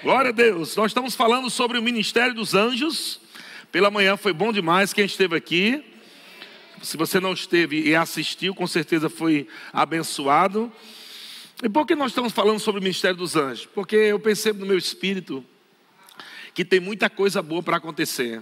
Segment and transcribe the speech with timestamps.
[0.00, 0.76] Glória a Deus.
[0.76, 3.20] Nós estamos falando sobre o ministério dos anjos.
[3.72, 5.84] Pela manhã foi bom demais quem esteve aqui.
[6.80, 10.72] Se você não esteve e assistiu, com certeza foi abençoado.
[11.64, 13.66] E por que nós estamos falando sobre o ministério dos anjos?
[13.66, 15.44] Porque eu percebo no meu espírito
[16.54, 18.40] que tem muita coisa boa para acontecer.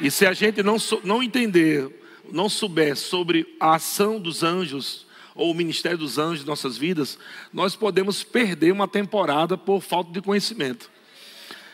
[0.00, 2.02] E se a gente não, não entender,
[2.32, 7.18] não souber sobre a ação dos anjos, ou o ministério dos anjos em nossas vidas,
[7.52, 10.90] nós podemos perder uma temporada por falta de conhecimento.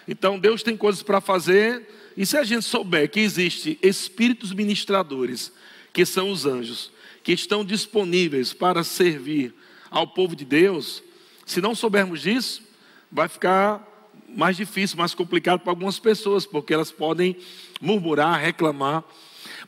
[0.06, 5.52] Então Deus tem coisas para fazer, e se a gente souber que existe espíritos ministradores,
[5.92, 6.90] que são os anjos,
[7.22, 9.54] que estão disponíveis para servir
[9.90, 11.02] ao povo de Deus,
[11.44, 12.62] se não soubermos disso,
[13.10, 13.86] vai ficar
[14.28, 17.36] mais difícil, mais complicado para algumas pessoas, porque elas podem
[17.80, 19.02] murmurar, reclamar.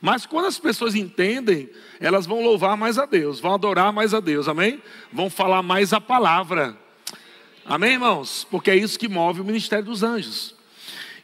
[0.01, 1.69] Mas quando as pessoas entendem,
[1.99, 4.81] elas vão louvar mais a Deus, vão adorar mais a Deus, amém?
[5.13, 6.75] Vão falar mais a palavra.
[7.63, 8.45] Amém, irmãos?
[8.49, 10.55] Porque é isso que move o ministério dos anjos.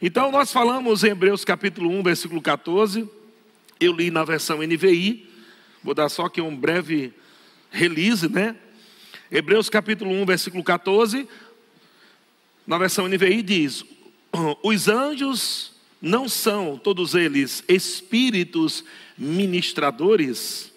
[0.00, 3.10] Então, nós falamos em Hebreus capítulo 1, versículo 14.
[3.80, 5.28] Eu li na versão NVI.
[5.82, 7.12] Vou dar só aqui um breve
[7.72, 8.54] release, né?
[9.30, 11.28] Hebreus capítulo 1, versículo 14.
[12.64, 13.84] Na versão NVI diz:
[14.62, 18.84] Os anjos não são todos eles espíritos
[19.16, 20.72] ministradores,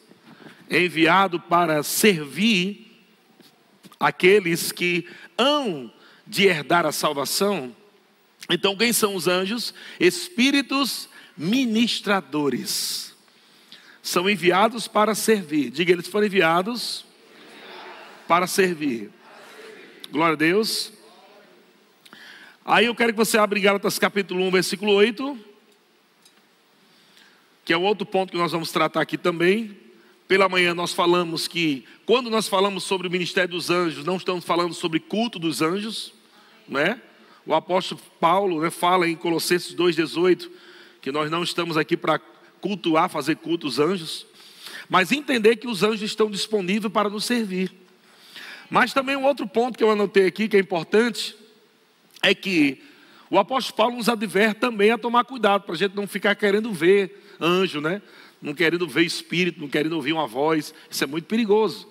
[0.69, 2.91] enviados para servir
[3.99, 5.91] aqueles que hão
[6.25, 7.75] de herdar a salvação.
[8.49, 9.73] Então, quem são os anjos?
[9.99, 13.13] Espíritos ministradores.
[14.01, 15.69] São enviados para servir.
[15.69, 17.05] Diga, eles foram enviados
[18.27, 19.11] para servir.
[20.11, 20.91] Glória a Deus.
[22.63, 25.35] Aí eu quero que você abra Gálatas capítulo 1, versículo 8,
[27.65, 29.75] que é o outro ponto que nós vamos tratar aqui também.
[30.27, 34.45] Pela manhã nós falamos que, quando nós falamos sobre o ministério dos anjos, não estamos
[34.45, 36.13] falando sobre culto dos anjos,
[36.67, 37.01] né?
[37.47, 40.47] O apóstolo Paulo né, fala em Colossenses 2,18
[41.01, 42.21] que nós não estamos aqui para
[42.61, 44.27] cultuar, fazer culto aos anjos,
[44.87, 47.71] mas entender que os anjos estão disponíveis para nos servir.
[48.69, 51.40] Mas também um outro ponto que eu anotei aqui que é importante
[52.21, 52.81] é que
[53.29, 56.71] o apóstolo Paulo nos adverte também a tomar cuidado, para a gente não ficar querendo
[56.73, 58.01] ver anjo, né?
[58.41, 60.73] Não querendo ver espírito, não querendo ouvir uma voz.
[60.89, 61.87] Isso é muito perigoso.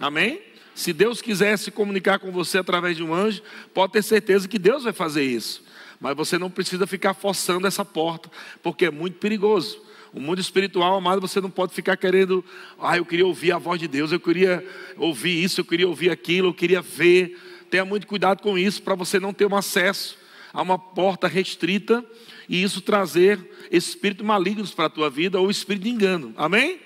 [0.00, 0.40] Amém?
[0.74, 3.42] Se Deus quiser se comunicar com você através de um anjo,
[3.74, 5.64] pode ter certeza que Deus vai fazer isso.
[6.00, 8.30] Mas você não precisa ficar forçando essa porta,
[8.62, 9.82] porque é muito perigoso.
[10.12, 12.44] O mundo espiritual, amado, você não pode ficar querendo,
[12.80, 14.64] ah, eu queria ouvir a voz de Deus, eu queria
[14.96, 17.36] ouvir isso, eu queria ouvir aquilo, eu queria ver.
[17.70, 20.16] Tenha muito cuidado com isso para você não ter um acesso
[20.52, 22.04] a uma porta restrita
[22.48, 23.38] e isso trazer
[23.70, 26.32] espíritos malignos para a tua vida ou espírito de engano.
[26.36, 26.80] Amém?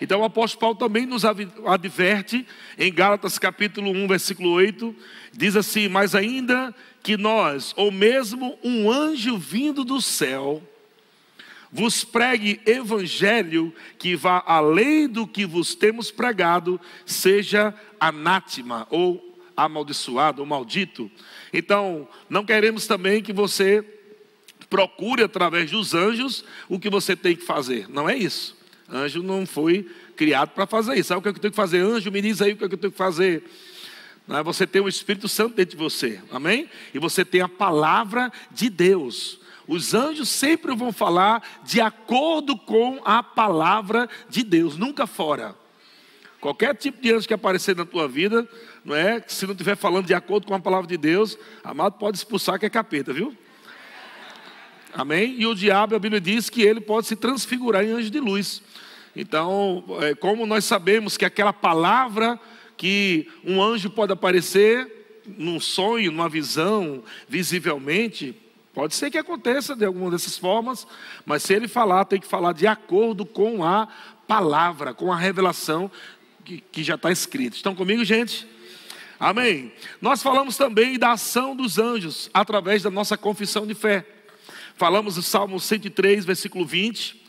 [0.00, 2.46] Então o apóstolo Paulo também nos adverte
[2.78, 4.94] em Gálatas capítulo 1, versículo 8,
[5.32, 10.62] diz assim: "Mas ainda que nós, ou mesmo um anjo vindo do céu,
[11.72, 19.23] vos pregue evangelho que vá além do que vos temos pregado, seja anátema ou
[19.56, 21.10] amaldiçoado ou maldito.
[21.52, 23.84] Então, não queremos também que você
[24.68, 27.88] procure através dos anjos o que você tem que fazer.
[27.88, 28.56] Não é isso.
[28.88, 31.08] Anjo não foi criado para fazer isso.
[31.08, 31.80] Sabe o que eu tenho que fazer?
[31.80, 33.44] Anjo, me diz aí o que eu tenho que fazer.
[34.26, 34.42] Não é?
[34.42, 36.68] Você tem o Espírito Santo dentro de você, amém?
[36.92, 39.38] E você tem a palavra de Deus.
[39.66, 45.54] Os anjos sempre vão falar de acordo com a palavra de Deus, nunca fora.
[46.40, 48.46] Qualquer tipo de anjo que aparecer na tua vida,
[48.84, 49.22] não é?
[49.26, 52.66] Se não estiver falando de acordo com a palavra de Deus, amado, pode expulsar que
[52.66, 53.34] é capeta, viu?
[54.92, 55.34] Amém?
[55.38, 58.62] E o diabo, a Bíblia diz que ele pode se transfigurar em anjo de luz.
[59.16, 62.38] Então, é, como nós sabemos que aquela palavra
[62.76, 68.36] que um anjo pode aparecer num sonho, numa visão, visivelmente,
[68.72, 70.86] pode ser que aconteça de alguma dessas formas,
[71.24, 73.88] mas se ele falar, tem que falar de acordo com a
[74.26, 75.90] palavra, com a revelação
[76.44, 77.56] que, que já está escrito.
[77.56, 78.46] Estão comigo, gente?
[79.24, 79.72] Amém.
[80.02, 84.06] Nós falamos também da ação dos anjos através da nossa confissão de fé.
[84.76, 87.24] Falamos do Salmo 103, versículo 20,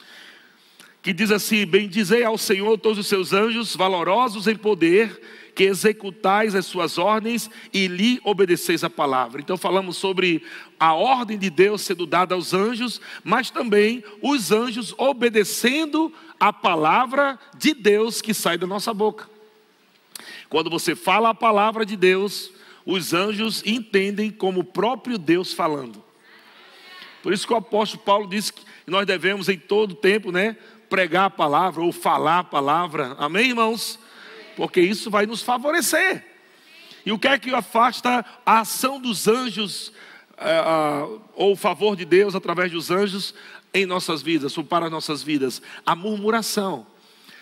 [1.01, 5.21] que diz assim: Bendizei ao Senhor todos os seus anjos, valorosos em poder,
[5.56, 9.39] que executais as suas ordens e lhe obedeceis a palavra.
[9.39, 10.44] Então falamos sobre
[10.77, 17.39] a ordem de Deus sendo dada aos anjos, mas também os anjos obedecendo a palavra
[17.57, 19.33] de Deus que sai da nossa boca.
[20.50, 22.51] Quando você fala a palavra de Deus,
[22.86, 26.04] os anjos entendem como o próprio Deus falando.
[27.24, 30.56] Por isso que o apóstolo Paulo disse que nós devemos em todo tempo, né,
[30.89, 33.16] pregar a palavra ou falar a palavra.
[33.18, 34.00] Amém, irmãos?
[34.56, 36.24] porque isso vai nos favorecer.
[37.06, 39.92] E o que é que afasta a ação dos anjos,
[40.38, 40.62] é,
[41.36, 43.33] ou o favor de Deus através dos anjos
[43.74, 45.62] em nossas vidas, ou para nossas vidas?
[45.86, 46.88] A murmuração.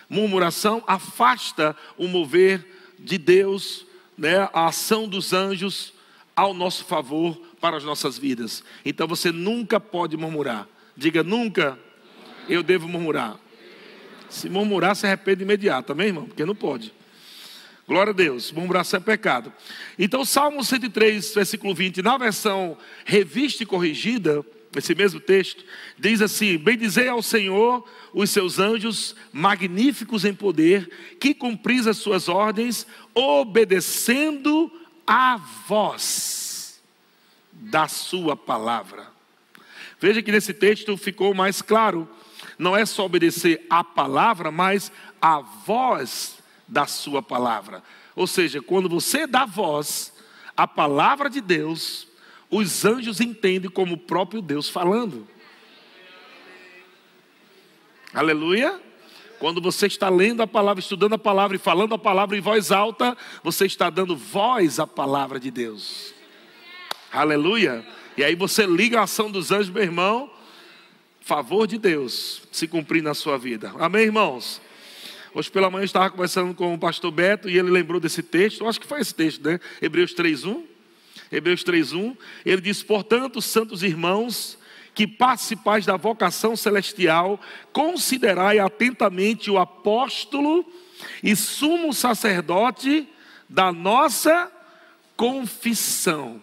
[0.08, 2.73] Murmuração afasta o mover
[3.04, 3.86] de Deus,
[4.16, 5.92] né, a ação dos anjos
[6.34, 8.64] ao nosso favor para as nossas vidas.
[8.84, 10.66] Então você nunca pode murmurar.
[10.96, 11.78] Diga nunca
[12.48, 13.38] eu devo murmurar.
[14.28, 16.26] Se murmurar, se arrepende imediato, amém, irmão?
[16.26, 16.92] Porque não pode.
[17.86, 19.52] Glória a Deus, murmuração é pecado.
[19.98, 24.44] Então, Salmo 103, versículo 20, na versão revista e corrigida,
[24.78, 25.64] esse mesmo texto,
[25.98, 32.28] diz assim: Bendizei ao Senhor os seus anjos, magníficos em poder, que cumpris as suas
[32.28, 34.70] ordens, obedecendo
[35.06, 35.36] a
[35.66, 36.80] voz
[37.52, 39.06] da sua palavra.
[40.00, 42.08] Veja que nesse texto ficou mais claro,
[42.58, 46.38] não é só obedecer a palavra, mas a voz
[46.68, 47.82] da sua palavra.
[48.14, 50.12] Ou seja, quando você dá voz
[50.56, 52.06] à palavra de Deus,
[52.56, 55.26] os anjos entendem como o próprio Deus falando.
[58.12, 58.80] Aleluia.
[59.40, 62.70] Quando você está lendo a palavra, estudando a palavra e falando a palavra em voz
[62.70, 66.14] alta, você está dando voz à palavra de Deus.
[67.12, 67.84] Aleluia.
[68.16, 70.30] E aí você liga a ação dos anjos, meu irmão,
[71.20, 73.72] favor de Deus se cumprir na sua vida.
[73.80, 74.62] Amém, irmãos?
[75.34, 78.60] Hoje pela manhã eu estava conversando com o pastor Beto e ele lembrou desse texto,
[78.60, 79.58] eu acho que foi esse texto, né?
[79.82, 80.73] Hebreus 3:1.
[81.34, 84.58] Hebreus 3:1, ele diz: "Portanto, santos irmãos,
[84.94, 87.40] que participais da vocação celestial,
[87.72, 90.64] considerai atentamente o apóstolo
[91.22, 93.08] e sumo sacerdote
[93.48, 94.50] da nossa
[95.16, 96.42] confissão."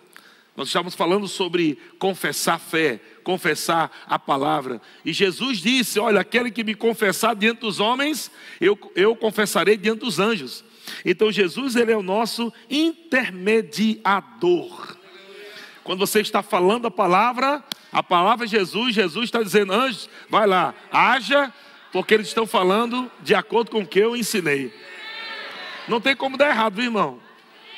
[0.56, 4.82] Nós estamos falando sobre confessar fé, confessar a palavra.
[5.06, 8.30] E Jesus disse: Olha, aquele que me confessar diante dos homens,
[8.60, 10.64] eu, eu confessarei diante dos anjos.
[11.06, 14.98] Então Jesus ele é o nosso intermediador.
[15.84, 20.48] Quando você está falando a palavra, a palavra é Jesus, Jesus está dizendo, anjos, vai
[20.48, 21.52] lá, haja,
[21.92, 24.74] porque eles estão falando de acordo com o que eu ensinei.
[25.88, 27.20] Não tem como dar errado, viu, irmão?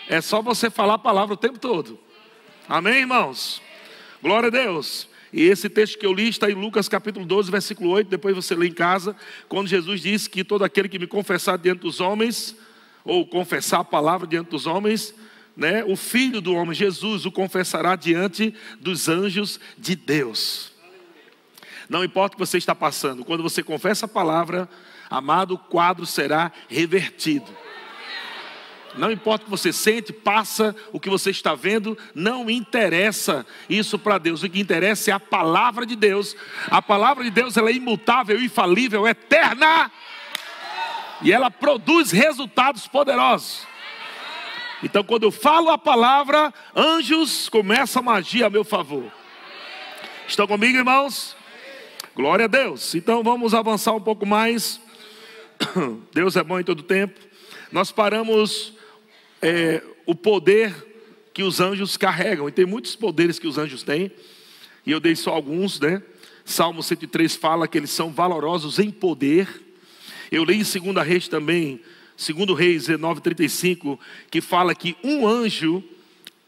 [0.07, 1.99] É só você falar a palavra o tempo todo.
[2.67, 3.61] Amém, irmãos?
[4.21, 5.07] Glória a Deus.
[5.31, 8.53] E esse texto que eu li está em Lucas capítulo 12, versículo 8, depois você
[8.53, 9.15] lê em casa,
[9.49, 12.55] quando Jesus disse que todo aquele que me confessar diante dos homens,
[13.03, 15.13] ou confessar a palavra diante dos homens,
[15.55, 20.71] né, o Filho do homem, Jesus, o confessará diante dos anjos de Deus.
[21.89, 24.67] Não importa o que você está passando, quando você confessa a palavra,
[25.09, 27.51] amado, o quadro será revertido.
[28.95, 33.97] Não importa o que você sente, passa, o que você está vendo, não interessa isso
[33.97, 34.43] para Deus.
[34.43, 36.35] O que interessa é a palavra de Deus.
[36.67, 39.91] A palavra de Deus ela é imutável, infalível, eterna.
[41.23, 43.65] E ela produz resultados poderosos.
[44.83, 49.09] Então, quando eu falo a palavra, anjos começam a agir a meu favor.
[50.27, 51.37] Estão comigo, irmãos?
[52.13, 52.93] Glória a Deus.
[52.93, 54.81] Então, vamos avançar um pouco mais.
[56.13, 57.17] Deus é bom em todo tempo.
[57.71, 58.73] Nós paramos
[59.41, 60.75] é, o poder
[61.33, 62.49] que os anjos carregam.
[62.49, 64.11] E tem muitos poderes que os anjos têm.
[64.85, 66.03] E eu dei só alguns, né?
[66.43, 69.47] Salmo 103 fala que eles são valorosos em poder.
[70.33, 71.79] Eu li em 2 Reis também,
[72.17, 73.99] 2 Reis 9,35,
[74.31, 75.83] que fala que um anjo,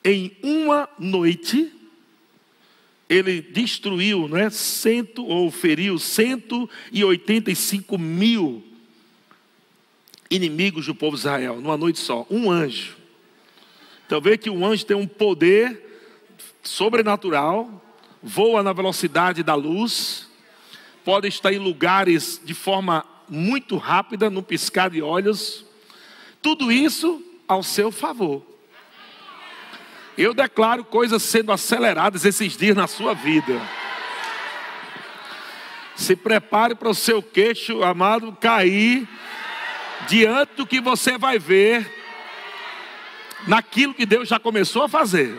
[0.03, 1.71] em uma noite,
[3.07, 8.63] ele destruiu, né, cento, ou feriu 185 mil
[10.31, 12.97] inimigos do povo de Israel, numa noite só, um anjo.
[14.07, 15.79] Então vê que um anjo tem um poder
[16.63, 17.79] sobrenatural,
[18.23, 20.27] voa na velocidade da luz,
[21.03, 25.65] pode estar em lugares de forma muito rápida, no piscar de olhos,
[26.41, 28.45] tudo isso ao seu favor.
[30.17, 33.61] Eu declaro coisas sendo aceleradas esses dias na sua vida.
[35.95, 39.07] Se prepare para o seu queixo, amado, cair
[40.07, 41.91] diante do que você vai ver
[43.47, 45.37] naquilo que Deus já começou a fazer.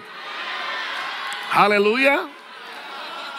[1.53, 2.36] Aleluia.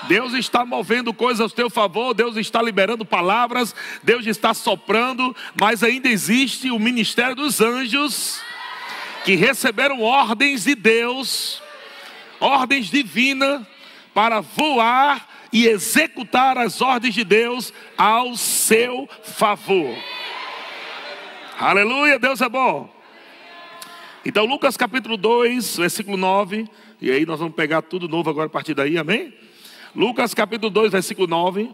[0.03, 5.83] Deus está movendo coisas ao teu favor, Deus está liberando palavras, Deus está soprando, mas
[5.83, 8.39] ainda existe o ministério dos anjos
[9.25, 11.61] que receberam ordens de Deus,
[12.39, 13.65] ordens divinas
[14.13, 19.97] para voar e executar as ordens de Deus ao seu favor.
[21.59, 22.93] Aleluia, Deus é bom.
[24.23, 26.69] Então, Lucas capítulo 2, versículo 9.
[27.01, 29.33] E aí nós vamos pegar tudo novo agora a partir daí, amém?
[29.97, 31.73] Lucas capítulo 2, versículo 9.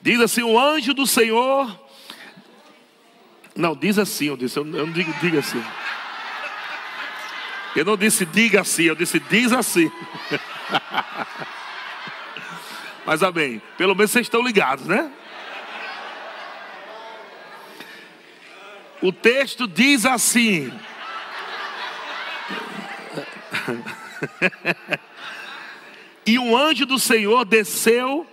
[0.00, 1.80] Diz assim: O anjo do Senhor
[3.56, 5.60] Não, diz assim, eu disse, eu não digo diga assim.
[7.74, 9.90] Eu não disse diga assim, eu disse diz assim.
[13.04, 13.60] Mas amém.
[13.76, 15.10] Pelo menos vocês estão ligados, né?
[19.02, 20.72] O texto diz assim.
[26.26, 28.26] e um anjo do Senhor desceu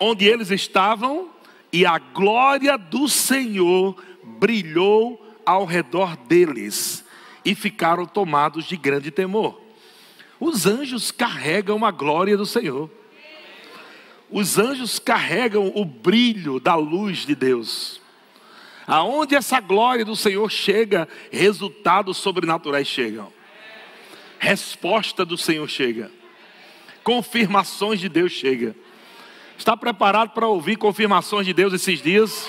[0.00, 1.30] onde eles estavam,
[1.72, 7.04] e a glória do Senhor brilhou ao redor deles,
[7.44, 9.60] e ficaram tomados de grande temor.
[10.38, 12.90] Os anjos carregam a glória do Senhor.
[14.30, 18.00] Os anjos carregam o brilho da luz de Deus.
[18.86, 23.32] Aonde essa glória do Senhor chega, resultados sobrenaturais chegam.
[24.38, 26.10] Resposta do Senhor chega.
[27.02, 28.74] Confirmações de Deus chega.
[29.56, 32.48] Está preparado para ouvir confirmações de Deus esses dias?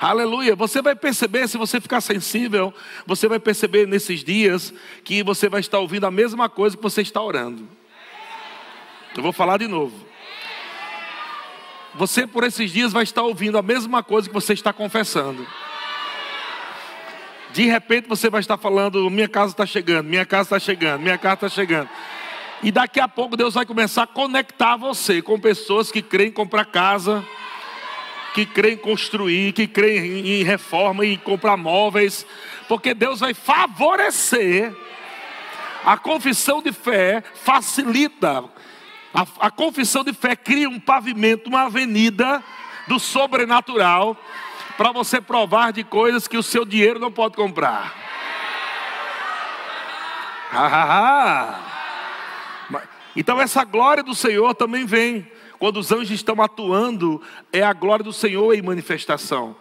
[0.00, 0.56] Aleluia.
[0.56, 2.72] Você vai perceber, se você ficar sensível,
[3.04, 4.72] você vai perceber nesses dias
[5.04, 7.68] que você vai estar ouvindo a mesma coisa que você está orando.
[9.16, 10.06] Eu vou falar de novo.
[11.96, 15.46] Você por esses dias vai estar ouvindo a mesma coisa que você está confessando.
[17.52, 21.18] De repente você vai estar falando: minha casa está chegando, minha casa está chegando, minha
[21.18, 21.88] casa está chegando.
[22.62, 26.32] E daqui a pouco Deus vai começar a conectar você com pessoas que creem em
[26.32, 27.24] comprar casa,
[28.34, 32.26] que creem em construir, que creem em reforma e comprar móveis,
[32.68, 34.74] porque Deus vai favorecer
[35.84, 38.44] a confissão de fé, facilita
[39.12, 42.42] a, a confissão de fé cria um pavimento, uma avenida
[42.86, 44.16] do sobrenatural
[44.80, 47.94] para você provar de coisas que o seu dinheiro não pode comprar.
[53.14, 57.20] então essa glória do Senhor também vem quando os anjos estão atuando,
[57.52, 59.54] é a glória do Senhor em manifestação.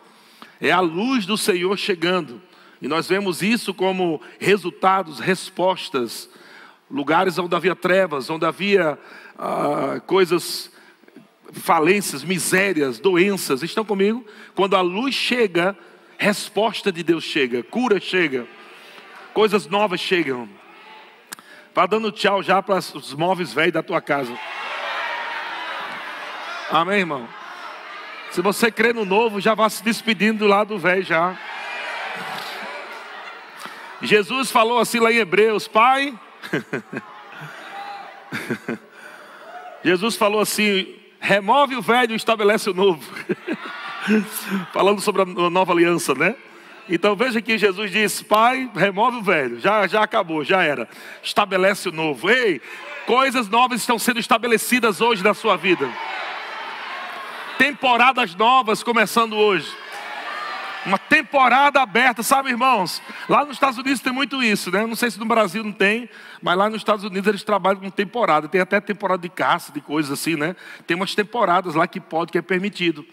[0.62, 2.42] É a luz do Senhor chegando.
[2.82, 6.30] E nós vemos isso como resultados, respostas,
[6.90, 8.98] lugares onde havia trevas, onde havia
[9.38, 10.72] ah, coisas,
[11.54, 13.64] falências, misérias, doenças.
[13.64, 14.26] Estão comigo?
[14.56, 15.78] Quando a luz chega,
[16.18, 18.48] resposta de Deus chega, cura chega,
[19.34, 20.48] coisas novas chegam.
[21.74, 24.38] Vá dando tchau já para os móveis velhos da tua casa.
[26.70, 27.28] Amém, irmão?
[28.32, 31.38] Se você crê no novo, já vá se despedindo do lado velho já.
[34.02, 36.18] Jesus falou assim lá em Hebreus, Pai.
[39.84, 43.04] Jesus falou assim: remove o velho e estabelece o novo.
[44.74, 46.36] Falando sobre a nova aliança, né?
[46.90, 50.90] Então veja que Jesus disse: Pai, remove o velho, já, já acabou, já era.
[51.22, 52.30] Estabelece o novo.
[52.30, 52.60] Ei,
[53.06, 55.88] coisas novas estão sendo estabelecidas hoje na sua vida.
[57.58, 59.70] Temporadas novas começando hoje.
[60.86, 63.02] Uma temporada aberta, sabe, irmãos?
[63.28, 64.86] Lá nos Estados Unidos tem muito isso, né?
[64.86, 66.10] Não sei se no Brasil não tem,
[66.42, 68.48] mas lá nos Estados Unidos eles trabalham com temporada.
[68.48, 70.56] Tem até temporada de caça, de coisas assim, né?
[70.88, 73.06] Tem umas temporadas lá que pode, que é permitido.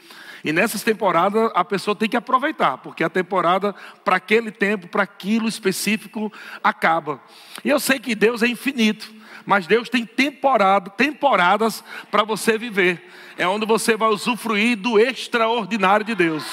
[0.45, 5.03] E nessas temporadas a pessoa tem que aproveitar, porque a temporada, para aquele tempo, para
[5.03, 6.33] aquilo específico,
[6.63, 7.21] acaba.
[7.65, 9.13] E eu sei que Deus é infinito,
[9.45, 11.83] mas Deus tem temporada, temporadas
[12.13, 13.11] para você viver.
[13.37, 16.45] É onde você vai usufruir do extraordinário de Deus.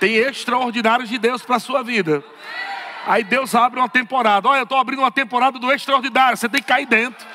[0.00, 2.22] Tem extraordinários de Deus para a sua vida.
[3.06, 4.48] Aí Deus abre uma temporada.
[4.48, 6.36] Olha, eu estou abrindo uma temporada do extraordinário.
[6.36, 7.26] Você tem que cair dentro.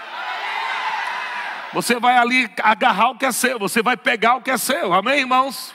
[1.74, 3.58] Você vai ali agarrar o que é seu.
[3.58, 4.94] Você vai pegar o que é seu.
[4.94, 5.74] Amém, irmãos?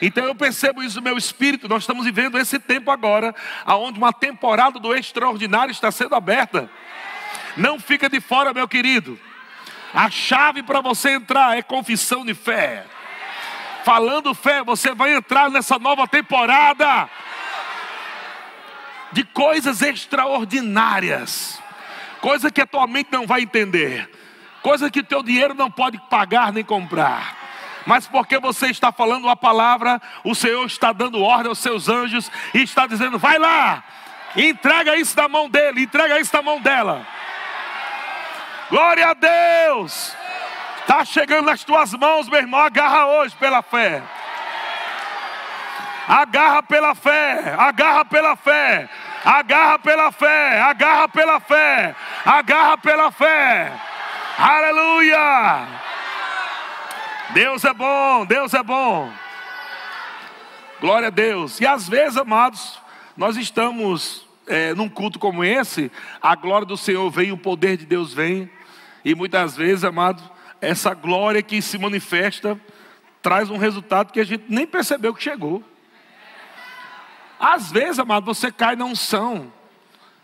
[0.00, 1.68] Então eu percebo isso no meu espírito.
[1.68, 3.34] Nós estamos vivendo esse tempo agora,
[3.64, 6.70] aonde uma temporada do extraordinário está sendo aberta.
[7.56, 9.18] Não fica de fora, meu querido.
[9.92, 12.84] A chave para você entrar é confissão de fé.
[13.88, 17.08] Falando fé, você vai entrar nessa nova temporada
[19.12, 21.58] de coisas extraordinárias,
[22.20, 24.06] coisa que a tua mente não vai entender,
[24.60, 27.34] coisa que teu dinheiro não pode pagar nem comprar.
[27.86, 32.30] Mas porque você está falando a palavra, o Senhor está dando ordem aos seus anjos
[32.52, 33.82] e está dizendo: vai lá,
[34.36, 37.06] entrega isso na mão dele, entrega isso na mão dela.
[38.68, 40.14] Glória a Deus!
[40.88, 42.58] Está chegando nas tuas mãos, meu irmão.
[42.60, 44.02] Agarra hoje pela fé.
[46.08, 47.54] Agarra pela fé.
[47.58, 48.88] Agarra pela fé.
[49.22, 50.58] Agarra pela fé.
[50.62, 51.94] Agarra pela fé.
[52.24, 53.70] Agarra pela fé.
[54.38, 55.68] Aleluia.
[57.34, 58.24] Deus é bom.
[58.24, 59.12] Deus é bom.
[60.80, 61.60] Glória a Deus.
[61.60, 62.80] E às vezes, amados,
[63.14, 65.92] nós estamos é, num culto como esse,
[66.22, 68.50] a glória do Senhor vem, o poder de Deus vem.
[69.04, 70.24] E muitas vezes, amados,
[70.60, 72.58] essa glória que se manifesta
[73.22, 75.62] traz um resultado que a gente nem percebeu que chegou.
[77.38, 79.52] Às vezes, amado, você cai na unção.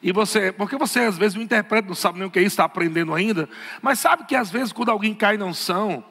[0.02, 2.52] E você, porque você às vezes não interpreta, não sabe nem o que é isso,
[2.52, 3.48] está aprendendo ainda.
[3.80, 6.04] Mas sabe que às vezes quando alguém cai na unção,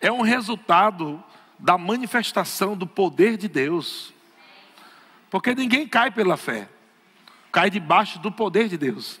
[0.00, 1.22] é um resultado
[1.58, 4.12] da manifestação do poder de Deus.
[5.30, 6.68] Porque ninguém cai pela fé,
[7.52, 9.20] cai debaixo do poder de Deus.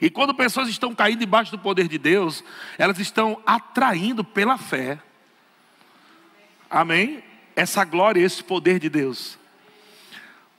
[0.00, 2.44] E quando pessoas estão caindo debaixo do poder de Deus,
[2.78, 4.98] elas estão atraindo pela fé.
[6.70, 7.22] Amém?
[7.54, 9.38] Essa glória, esse poder de Deus.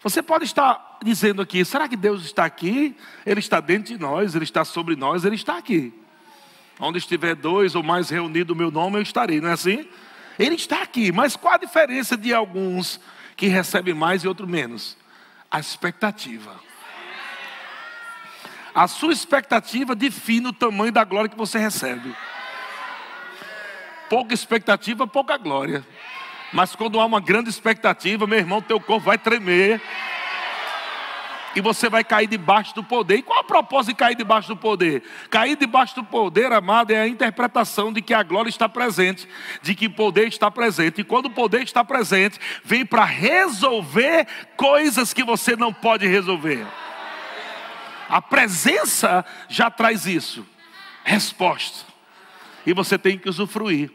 [0.01, 2.95] Você pode estar dizendo aqui: será que Deus está aqui?
[3.25, 5.93] Ele está dentro de nós, Ele está sobre nós, Ele está aqui.
[6.79, 9.87] Onde estiver dois ou mais reunidos o meu nome, eu estarei, não é assim?
[10.37, 12.99] Ele está aqui, mas qual a diferença de alguns
[13.35, 14.97] que recebem mais e outros menos?
[15.49, 16.64] A expectativa.
[18.75, 22.13] A sua expectativa define o tamanho da glória que você recebe.
[24.09, 25.81] Pouca expectativa, pouca glória.
[26.51, 29.81] Mas quando há uma grande expectativa, meu irmão, teu corpo vai tremer.
[31.55, 33.15] E você vai cair debaixo do poder.
[33.15, 35.03] E qual a propósito de cair debaixo do poder?
[35.29, 39.25] Cair debaixo do poder, amado, é a interpretação de que a glória está presente,
[39.61, 40.99] de que o poder está presente.
[40.99, 44.27] E quando o poder está presente, vem para resolver
[44.57, 46.67] coisas que você não pode resolver.
[48.09, 50.45] A presença já traz isso.
[51.03, 51.85] Resposta.
[52.65, 53.91] E você tem que usufruir.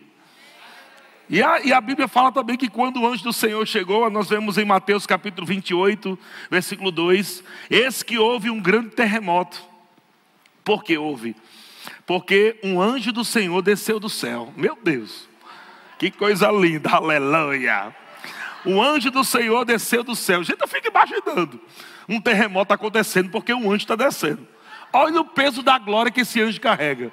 [1.29, 4.29] E a, e a, Bíblia fala também que quando o anjo do Senhor chegou, nós
[4.29, 6.19] vemos em Mateus capítulo 28,
[6.51, 9.63] versículo 2: Eis que houve um grande terremoto.
[10.65, 11.37] Por que houve?
[12.05, 14.53] Porque um anjo do Senhor desceu do céu.
[14.57, 15.29] Meu Deus,
[16.01, 17.95] que coisa linda, aleluia.
[18.65, 20.43] O anjo do Senhor desceu do céu.
[20.43, 21.61] Gente, eu fico imaginando
[22.11, 24.47] um terremoto acontecendo porque um anjo está descendo.
[24.93, 27.13] Olha o peso da glória que esse anjo carrega.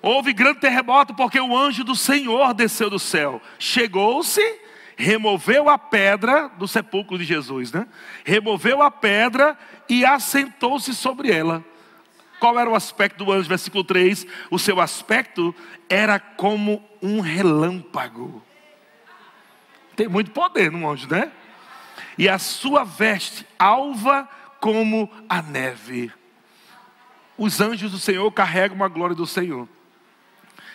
[0.00, 3.42] Houve grande terremoto porque o anjo do Senhor desceu do céu.
[3.58, 4.40] Chegou-se,
[4.96, 7.86] removeu a pedra do sepulcro de Jesus, né?
[8.24, 9.58] Removeu a pedra
[9.88, 11.62] e assentou-se sobre ela.
[12.40, 13.48] Qual era o aspecto do anjo?
[13.48, 15.54] Versículo 3: O seu aspecto
[15.88, 18.42] era como um relâmpago.
[19.96, 21.32] Tem muito poder no anjo, né?
[22.16, 24.28] E a sua veste alva
[24.60, 26.12] como a neve.
[27.36, 29.68] Os anjos do Senhor carregam a glória do Senhor,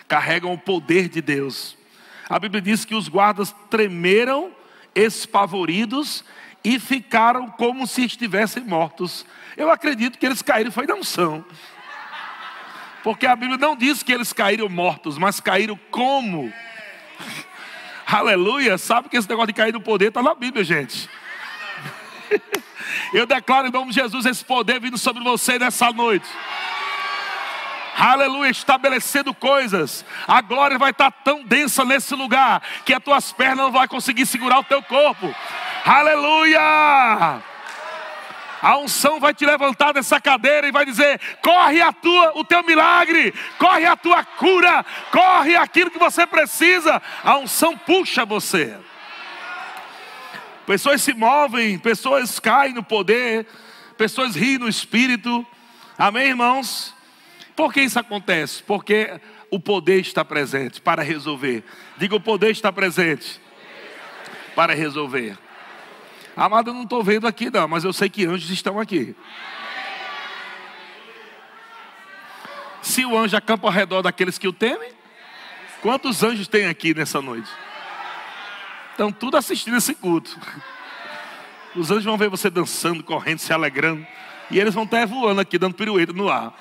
[0.07, 1.77] carregam o poder de Deus.
[2.29, 4.51] A Bíblia diz que os guardas tremeram,
[4.95, 6.23] espavoridos
[6.63, 9.25] e ficaram como se estivessem mortos.
[9.57, 11.43] Eu acredito que eles caíram foi na unção.
[13.03, 16.51] Porque a Bíblia não diz que eles caíram mortos, mas caíram como.
[18.13, 18.77] Aleluia!
[18.77, 21.09] Sabe que esse negócio de cair no poder está na Bíblia, gente.
[23.11, 26.27] Eu declaro em nome de Jesus esse poder vindo sobre você nessa noite.
[27.97, 30.05] Aleluia, estabelecendo coisas.
[30.27, 34.27] A glória vai estar tão densa nesse lugar que as tuas pernas não vão conseguir
[34.27, 35.33] segurar o teu corpo.
[35.83, 37.41] Aleluia!
[38.63, 42.63] A unção vai te levantar dessa cadeira e vai dizer: corre a tua, o teu
[42.63, 47.01] milagre, corre a tua cura, corre aquilo que você precisa.
[47.21, 48.73] A unção puxa você.
[50.65, 53.45] Pessoas se movem, pessoas caem no poder,
[53.97, 55.45] pessoas riem no espírito.
[55.97, 56.95] Amém, irmãos?
[57.57, 58.63] Por que isso acontece?
[58.63, 59.19] Porque
[59.51, 61.65] o poder está presente para resolver.
[61.97, 63.41] Diga: o poder está presente
[64.55, 65.37] para resolver.
[66.35, 69.15] Amado, eu não estou vendo aqui, não, mas eu sei que anjos estão aqui.
[72.81, 74.91] Se o anjo acampa ao redor daqueles que o temem,
[75.81, 77.49] quantos anjos tem aqui nessa noite?
[78.91, 80.37] Estão tudo assistindo esse culto.
[81.75, 84.05] Os anjos vão ver você dançando, correndo, se alegrando.
[84.51, 86.53] E eles vão estar voando aqui, dando pirueta no ar.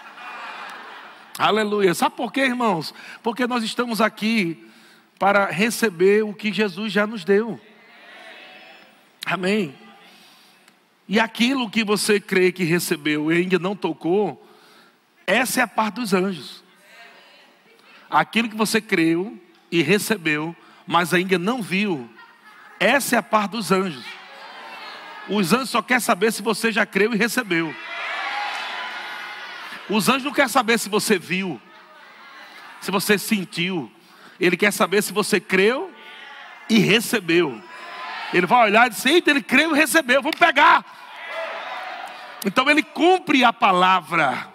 [1.38, 1.94] Aleluia.
[1.94, 2.94] Sabe por quê, irmãos?
[3.22, 4.66] Porque nós estamos aqui
[5.18, 7.60] para receber o que Jesus já nos deu.
[9.24, 9.74] Amém.
[11.08, 14.48] E aquilo que você crê que recebeu e ainda não tocou,
[15.26, 16.62] essa é a parte dos anjos.
[18.10, 19.38] Aquilo que você creu
[19.70, 20.54] e recebeu,
[20.86, 22.08] mas ainda não viu,
[22.78, 24.04] essa é a parte dos anjos.
[25.28, 27.74] Os anjos só querem saber se você já creu e recebeu.
[29.88, 31.60] Os anjos não querem saber se você viu,
[32.80, 33.90] se você sentiu.
[34.40, 35.92] Ele quer saber se você creu
[36.68, 37.62] e recebeu.
[38.32, 40.84] Ele vai olhar e dizer: Eita, ele creu e recebeu, vamos pegar.
[42.44, 44.48] Então ele cumpre a palavra.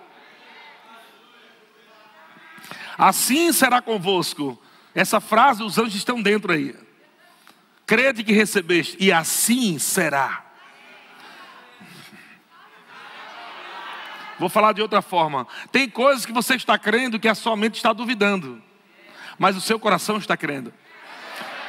[2.97, 4.59] Assim será convosco.
[4.95, 6.75] Essa frase, os anjos estão dentro aí
[7.87, 10.43] crede que recebeste, e assim será.
[14.37, 15.47] Vou falar de outra forma.
[15.71, 18.61] Tem coisas que você está crendo que a sua mente está duvidando.
[19.39, 20.73] mas o seu coração está crendo.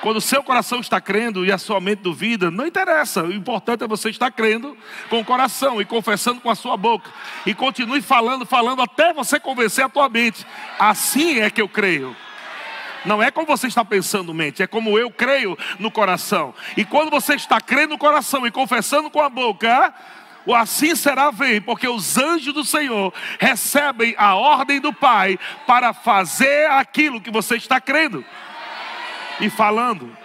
[0.00, 3.24] Quando o seu coração está crendo e a sua mente duvida, não interessa.
[3.24, 4.76] O importante é você estar crendo
[5.10, 7.10] com o coração e confessando com a sua boca.
[7.44, 10.46] E continue falando, falando até você convencer a tua mente.
[10.78, 12.14] Assim é que eu creio.
[13.04, 16.54] Não é como você está pensando mente, é como eu creio no coração.
[16.76, 19.94] E quando você está crendo no coração e confessando com a boca,
[20.44, 25.92] o assim será vem, porque os anjos do Senhor recebem a ordem do Pai para
[25.92, 28.24] fazer aquilo que você está crendo
[29.40, 30.16] e falando.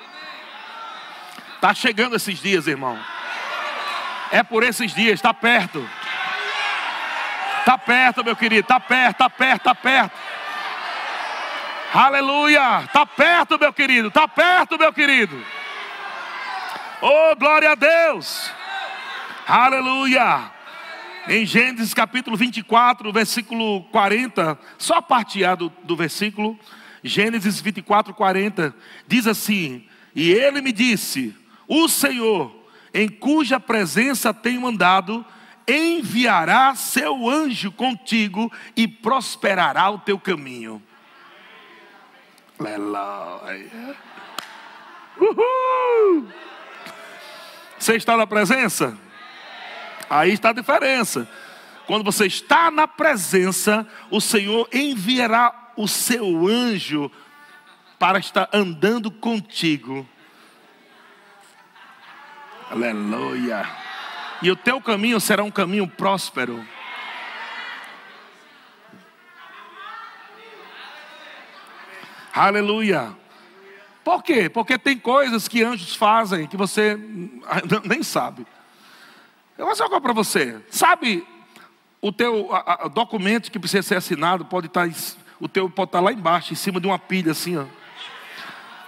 [1.56, 3.00] Está chegando esses dias, irmão.
[4.32, 5.88] É por esses dias, está perto.
[7.60, 10.18] Está perto, meu querido, está perto, está perto, está perto.
[11.94, 12.82] Aleluia!
[12.86, 15.40] Está perto, meu querido, está perto, meu querido.
[17.00, 18.52] Oh, glória a Deus!
[19.48, 20.52] Aleluia!
[21.28, 26.60] Em Gênesis capítulo 24, versículo 40, só a parte A do, do versículo,
[27.04, 28.74] Gênesis 24, 40,
[29.08, 29.86] diz assim:
[30.16, 31.36] E ele me disse:
[31.68, 32.56] O Senhor,
[32.94, 35.26] em cuja presença tenho andado,
[35.68, 40.82] enviará seu anjo contigo e prosperará o teu caminho.
[42.60, 43.96] Aleluia.
[47.78, 48.98] Você está na presença?
[50.10, 51.28] Aí está a diferença.
[51.86, 57.12] Quando você está na presença, o Senhor enviará o seu anjo
[58.00, 60.08] para estar andando contigo.
[62.70, 63.66] Aleluia.
[64.42, 66.66] E o teu caminho será um caminho próspero.
[72.34, 73.16] Aleluia.
[74.04, 74.50] Por quê?
[74.50, 76.98] Porque tem coisas que anjos fazem que você
[77.86, 78.46] nem sabe.
[79.58, 80.60] Eu vou dizer para você.
[80.70, 81.26] Sabe
[82.02, 84.90] o teu a, a, documento que precisa ser assinado pode estar
[85.40, 87.66] o teu pode estar lá embaixo, em cima de uma pilha assim, ó.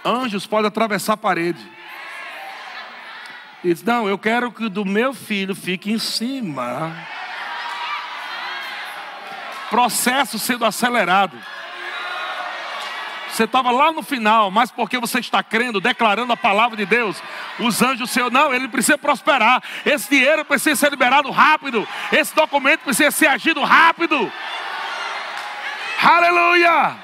[0.04, 1.60] Anjos podem atravessar a parede.
[3.64, 6.94] E diz, não, eu quero que o do meu filho fique em cima.
[9.68, 11.36] Processo sendo acelerado.
[13.36, 17.22] Você estava lá no final, mas porque você está crendo, declarando a palavra de Deus,
[17.58, 19.62] os anjos seu, não, ele precisa prosperar.
[19.84, 21.86] Esse dinheiro precisa ser liberado rápido.
[22.12, 24.32] Esse documento precisa ser agido rápido.
[26.06, 26.96] Aleluia!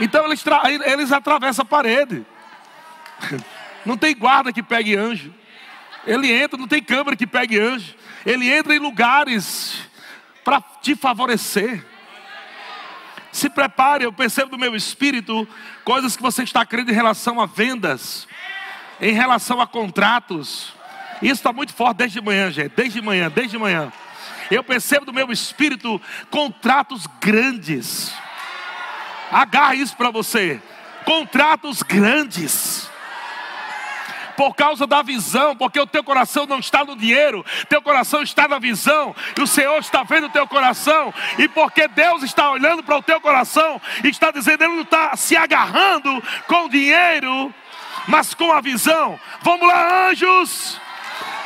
[0.00, 0.42] Então eles,
[0.86, 2.24] eles atravessam a parede.
[3.84, 5.32] Não tem guarda que pegue anjo.
[6.06, 7.94] Ele entra, não tem câmera que pegue anjo.
[8.24, 9.78] Ele entra em lugares
[10.42, 11.84] para te favorecer.
[13.30, 15.46] Se prepare, eu percebo do meu espírito
[15.84, 18.26] coisas que você está crendo em relação a vendas,
[19.00, 20.72] em relação a contratos.
[21.20, 22.72] Isso está muito forte desde manhã, gente.
[22.74, 23.92] Desde manhã, desde manhã.
[24.50, 28.14] Eu percebo do meu espírito contratos grandes.
[29.30, 30.60] Agarre isso para você.
[31.04, 32.90] Contratos grandes
[34.36, 38.46] por causa da visão, porque o teu coração não está no dinheiro, teu coração está
[38.48, 42.82] na visão, e o Senhor está vendo o teu coração, e porque Deus está olhando
[42.82, 47.54] para o teu coração, e está dizendo, Ele não está se agarrando com o dinheiro,
[48.08, 49.18] mas com a visão.
[49.42, 50.80] Vamos lá, anjos!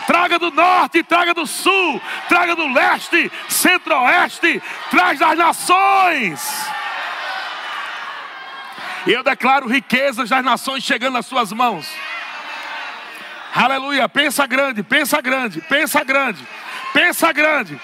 [0.08, 6.70] Traga do norte, traga do sul, traga do leste, centro-oeste, traz das nações.
[9.06, 11.86] Eu declaro riquezas das nações chegando nas suas mãos.
[13.54, 14.08] Aleluia.
[14.08, 16.48] Pensa grande, pensa grande, pensa grande,
[16.94, 17.78] pensa grande.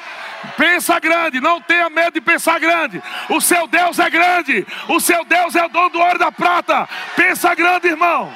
[0.57, 3.03] Pensa grande, não tenha medo de pensar grande.
[3.29, 4.67] O seu Deus é grande.
[4.89, 6.89] O seu Deus é o dono do ouro e da prata.
[7.17, 8.35] Pensa grande, irmão.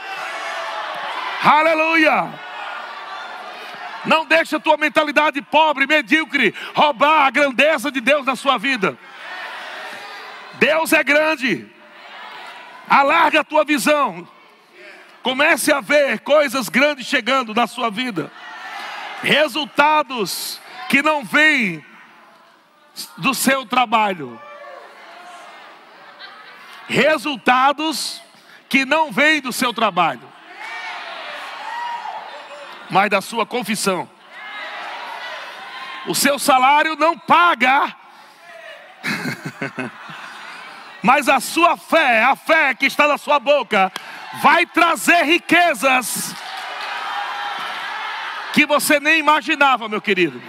[1.42, 2.47] Aleluia.
[4.08, 8.98] Não deixe a tua mentalidade pobre, medíocre, roubar a grandeza de Deus na sua vida.
[10.54, 11.70] Deus é grande.
[12.88, 14.26] Alarga a tua visão.
[15.22, 18.32] Comece a ver coisas grandes chegando na sua vida.
[19.22, 21.84] Resultados que não vêm
[23.18, 24.40] do seu trabalho.
[26.88, 28.22] Resultados
[28.70, 30.26] que não vêm do seu trabalho,
[32.90, 34.08] mas da sua confissão.
[36.06, 37.94] O seu salário não paga,
[41.02, 43.92] mas a sua fé, a fé que está na sua boca,
[44.42, 46.34] vai trazer riquezas
[48.52, 50.40] que você nem imaginava, meu querido.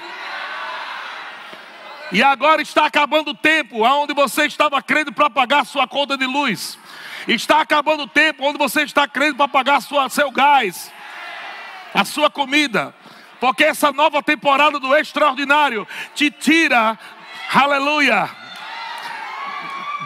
[2.12, 6.25] E agora está acabando o tempo onde você estava crendo para pagar sua conta de
[6.25, 6.80] luz.
[7.28, 10.91] Está acabando o tempo onde você está crendo para pagar sua, seu gás,
[11.93, 12.93] a sua comida.
[13.39, 16.99] Porque essa nova temporada do extraordinário te tira,
[17.54, 18.30] aleluia,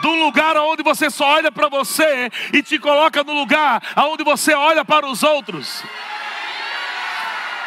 [0.04, 4.54] um lugar onde você só olha para você e te coloca no lugar onde você
[4.54, 5.82] olha para os outros.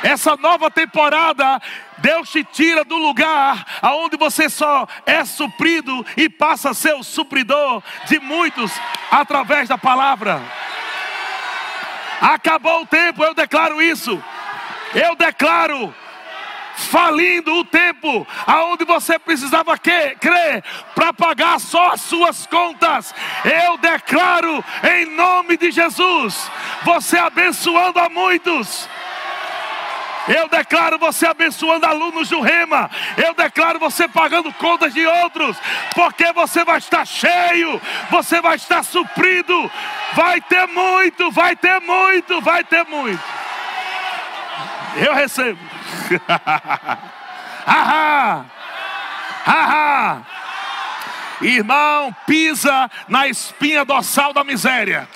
[0.04, 1.60] Essa nova temporada,
[1.98, 7.04] Deus te tira do lugar aonde você só é suprido e passa a ser o
[7.04, 8.72] supridor de muitos
[9.10, 10.42] através da palavra.
[12.22, 14.22] Acabou o tempo, eu declaro isso.
[14.94, 15.94] Eu declaro
[16.78, 23.14] falindo o tempo aonde você precisava que, crer para pagar só as suas contas.
[23.44, 26.50] Eu declaro em nome de Jesus,
[26.84, 28.88] você abençoando a muitos.
[30.28, 32.90] Eu declaro você abençoando alunos do Rema.
[33.16, 35.58] Eu declaro você pagando contas de outros.
[35.96, 37.82] Porque você vai estar cheio.
[38.10, 39.72] Você vai estar suprido.
[40.14, 43.24] Vai ter muito, vai ter muito, vai ter muito.
[44.98, 45.60] Eu recebo.
[51.40, 55.08] Irmão, pisa na espinha dorsal da miséria.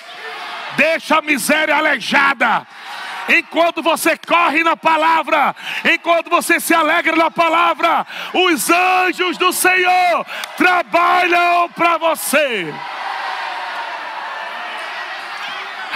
[0.76, 2.66] Deixa a miséria aleijada
[3.28, 5.54] enquanto você corre na palavra,
[5.84, 12.72] enquanto você se alegra na palavra, os anjos do Senhor trabalham para você.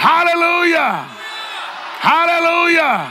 [0.03, 1.05] Aleluia!
[2.03, 3.07] Aleluia!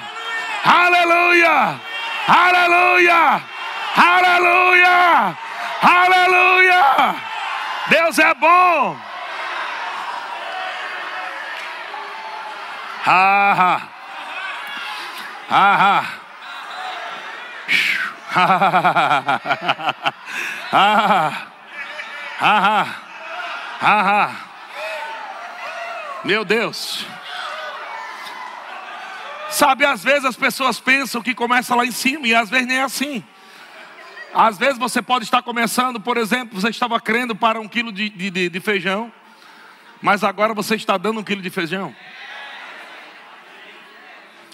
[0.64, 1.81] Aleluia!
[2.29, 3.42] Aleluia!
[3.96, 5.37] Aleluia!
[5.83, 7.14] Aleluia!
[7.88, 8.96] Deus é bom.
[13.07, 13.81] Ah,
[15.50, 16.04] ah.
[20.72, 21.46] Ah,
[22.40, 22.40] ah.
[22.40, 22.87] ah,
[23.80, 24.30] ah,
[26.24, 27.06] Meu Deus.
[29.48, 32.78] Sabe, às vezes as pessoas pensam que começa lá em cima e às vezes nem
[32.78, 33.24] é assim.
[34.35, 38.11] Às vezes você pode estar começando, por exemplo, você estava crendo para um quilo de,
[38.11, 39.11] de, de feijão,
[40.02, 41.94] mas agora você está dando um quilo de feijão.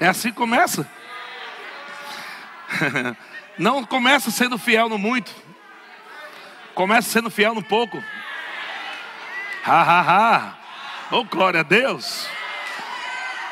[0.03, 0.85] É assim que começa.
[3.57, 5.33] Não começa sendo fiel no muito.
[6.75, 8.03] Começa sendo fiel no pouco.
[9.65, 10.55] Ha ha ha.
[11.13, 12.29] Oh glória a Deus.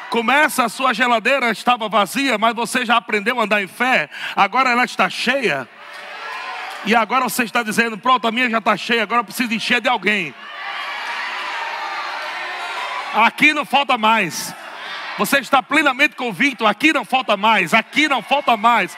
[0.08, 4.10] Começa a sua geladeira estava vazia, mas você já aprendeu a andar em fé.
[4.34, 5.68] Agora ela está cheia.
[6.84, 9.80] E agora você está dizendo: pronto, a minha já está cheia, agora eu preciso encher
[9.80, 10.34] de alguém.
[13.14, 14.52] Aqui não falta mais.
[15.20, 18.96] Você está plenamente convicto, aqui não falta mais, aqui não falta mais.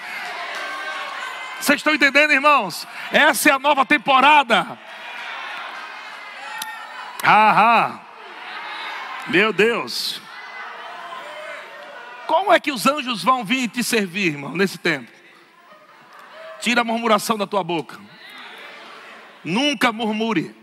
[1.58, 2.86] Vocês estão entendendo, irmãos?
[3.10, 4.78] Essa é a nova temporada.
[7.24, 7.98] Ah,
[9.26, 10.22] meu Deus.
[12.28, 15.10] Como é que os anjos vão vir te servir, irmão, nesse tempo?
[16.60, 17.98] Tira a murmuração da tua boca.
[19.42, 20.54] Nunca murmure.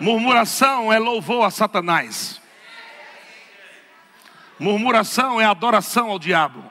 [0.00, 2.33] Murmuração é louvor a Satanás.
[4.58, 6.70] Murmuração é adoração ao diabo.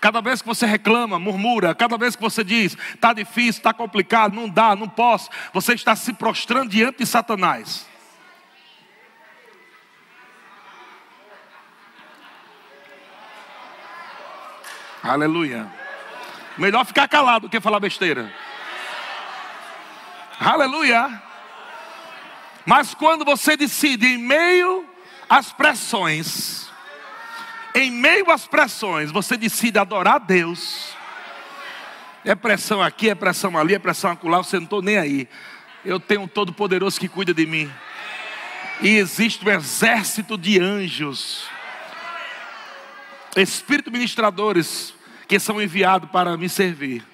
[0.00, 4.34] Cada vez que você reclama, murmura, cada vez que você diz, está difícil, está complicado,
[4.34, 7.86] não dá, não posso, você está se prostrando diante de Satanás.
[15.02, 15.70] Aleluia.
[16.56, 18.32] Melhor ficar calado do que falar besteira.
[20.38, 21.22] Aleluia.
[22.64, 24.89] Mas quando você decide, em meio
[25.30, 26.68] às pressões,
[27.72, 30.88] em meio às pressões, você decide adorar a Deus.
[32.24, 35.28] É pressão aqui, é pressão ali, é pressão acolá, você não estou nem aí.
[35.84, 37.72] Eu tenho um Todo-Poderoso que cuida de mim.
[38.82, 41.48] E existe um exército de anjos,
[43.36, 44.92] espírito ministradores,
[45.28, 47.04] que são enviados para me servir.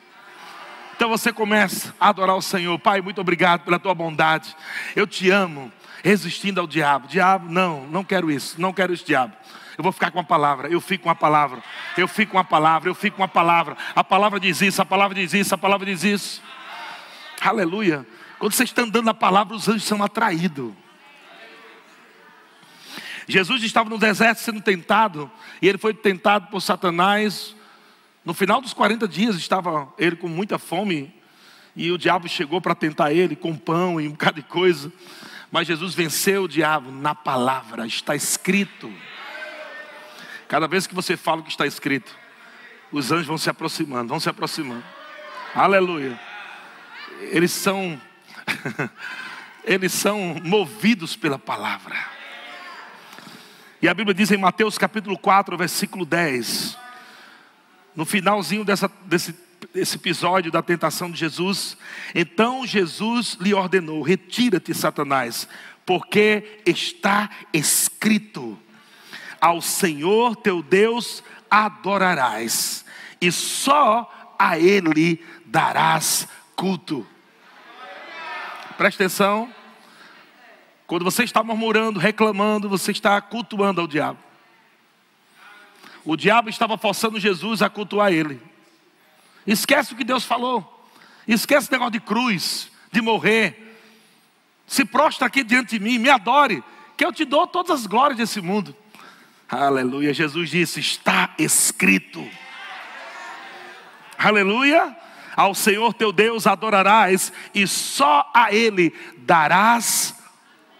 [0.96, 2.78] Então você começa a adorar o Senhor.
[2.78, 4.56] Pai, muito obrigado pela tua bondade.
[4.94, 5.70] Eu te amo,
[6.06, 7.08] resistindo ao diabo.
[7.08, 9.34] Diabo, não, não quero isso, não quero esse diabo.
[9.76, 11.60] Eu vou ficar com a palavra, eu fico com a palavra,
[11.98, 13.76] eu fico com a palavra, eu fico com a palavra.
[13.94, 16.42] A palavra diz isso, a palavra diz isso, a palavra diz isso.
[17.40, 18.06] Aleluia.
[18.38, 20.72] Quando você está andando na palavra, os anjos são atraídos.
[23.26, 25.28] Jesus estava no deserto sendo tentado,
[25.60, 27.54] e ele foi tentado por Satanás.
[28.24, 31.12] No final dos 40 dias estava ele com muita fome,
[31.74, 34.92] e o diabo chegou para tentar ele com pão e um bocado de coisa.
[35.50, 38.92] Mas Jesus venceu o diabo na palavra, está escrito.
[40.48, 42.16] Cada vez que você fala o que está escrito,
[42.92, 44.84] os anjos vão se aproximando, vão se aproximando.
[45.54, 46.18] Aleluia.
[47.30, 48.00] Eles são
[49.64, 51.96] eles são movidos pela palavra.
[53.80, 56.78] E a Bíblia diz em Mateus capítulo 4, versículo 10,
[57.94, 59.45] no finalzinho dessa, desse
[59.78, 61.76] esse episódio da tentação de Jesus.
[62.14, 65.48] Então Jesus lhe ordenou: Retira-te, Satanás,
[65.84, 68.58] porque está escrito:
[69.40, 72.84] Ao Senhor teu Deus adorarás,
[73.20, 77.06] e só a Ele darás culto.
[78.76, 79.52] Presta atenção.
[80.86, 84.18] Quando você está murmurando, reclamando, você está cultuando ao diabo.
[86.04, 88.40] O diabo estava forçando Jesus a cultuar ele.
[89.46, 90.88] Esquece o que Deus falou.
[91.26, 93.78] Esquece o negócio de cruz, de morrer.
[94.66, 96.62] Se prostra aqui diante de mim, me adore,
[96.96, 98.74] que eu te dou todas as glórias desse mundo.
[99.48, 100.12] Aleluia.
[100.12, 102.26] Jesus disse: Está escrito.
[104.18, 104.96] Aleluia.
[105.36, 110.16] Ao Senhor teu Deus adorarás, e só a Ele darás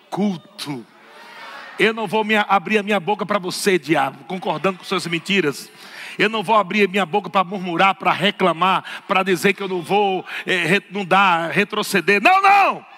[0.09, 0.85] culto.
[1.79, 5.71] Eu não vou abrir a minha boca para você, diabo, concordando com suas mentiras.
[6.19, 9.83] Eu não vou abrir minha boca para murmurar, para reclamar, para dizer que eu não
[9.83, 12.23] vou, é, não dá, retroceder.
[12.23, 12.97] Não, não!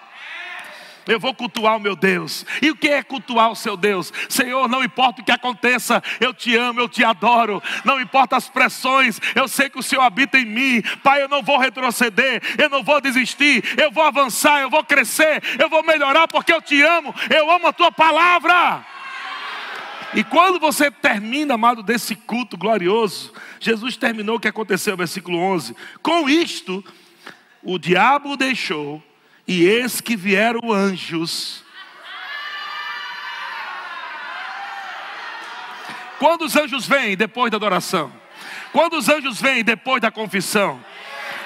[1.09, 2.44] Eu vou cultuar o meu Deus.
[2.61, 4.12] E o que é cultuar o seu Deus?
[4.28, 7.62] Senhor, não importa o que aconteça, eu te amo, eu te adoro.
[7.83, 10.83] Não importa as pressões, eu sei que o Senhor habita em mim.
[11.02, 15.42] Pai, eu não vou retroceder, eu não vou desistir, eu vou avançar, eu vou crescer,
[15.59, 17.14] eu vou melhorar porque eu te amo.
[17.35, 18.85] Eu amo a tua palavra.
[20.14, 25.76] E quando você termina, amado, desse culto glorioso, Jesus terminou o que aconteceu, versículo 11:
[26.02, 26.84] Com isto,
[27.62, 29.02] o diabo deixou,
[29.46, 31.62] e eis que vieram anjos.
[36.18, 38.12] Quando os anjos vêm depois da adoração?
[38.72, 40.82] Quando os anjos vêm depois da confissão?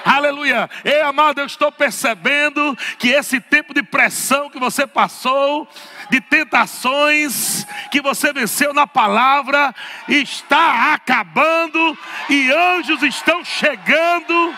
[0.05, 0.69] Aleluia.
[0.83, 5.67] Ei, amado, eu estou percebendo que esse tempo de pressão que você passou,
[6.09, 9.73] de tentações que você venceu na palavra,
[10.07, 11.97] está acabando
[12.29, 14.53] e anjos estão chegando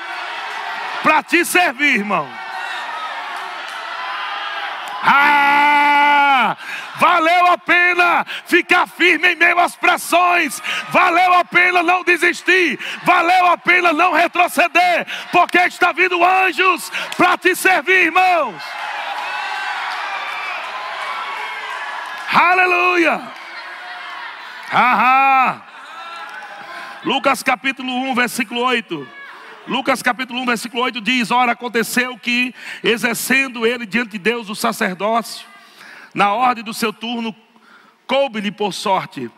[1.03, 2.27] para te servir, irmão.
[5.03, 6.57] Ah!
[6.97, 10.61] Valeu a pena ficar firme em meio às pressões.
[10.89, 12.79] Valeu a pena não desistir.
[13.03, 15.05] Valeu a pena não retroceder.
[15.31, 18.61] Porque está vindo anjos para te servir, irmãos.
[22.33, 23.21] Aleluia.
[27.03, 29.07] Lucas capítulo 1, versículo 8.
[29.67, 32.53] Lucas capítulo 1, versículo 8 diz: Ora, aconteceu que,
[32.83, 35.45] exercendo ele diante de Deus o sacerdócio,
[36.15, 37.35] na ordem do seu turno,
[38.07, 39.29] coube-lhe por sorte,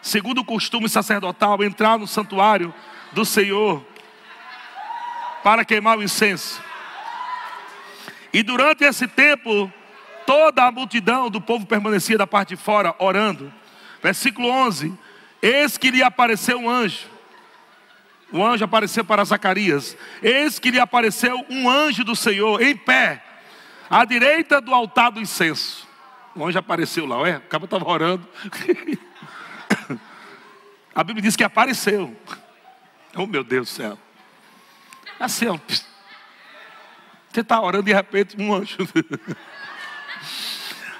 [0.00, 2.72] segundo o costume sacerdotal, entrar no santuário
[3.12, 3.84] do Senhor
[5.42, 6.62] para queimar o incenso.
[8.32, 9.70] E durante esse tempo,
[10.24, 13.52] toda a multidão do povo permanecia da parte de fora, orando.
[14.02, 14.96] Versículo 11:
[15.42, 17.10] Eis que lhe apareceu um anjo
[18.32, 19.96] o anjo apareceu para Zacarias.
[20.22, 23.22] Eis que lhe apareceu um anjo do Senhor em pé,
[23.88, 25.88] à direita do altar do incenso.
[26.34, 28.26] O anjo apareceu lá, ué, o cabo estava orando.
[30.94, 32.16] A Bíblia diz que apareceu.
[33.14, 33.98] Oh meu Deus do céu.
[35.18, 35.58] Assim, ó,
[37.30, 38.78] você está orando de repente um anjo.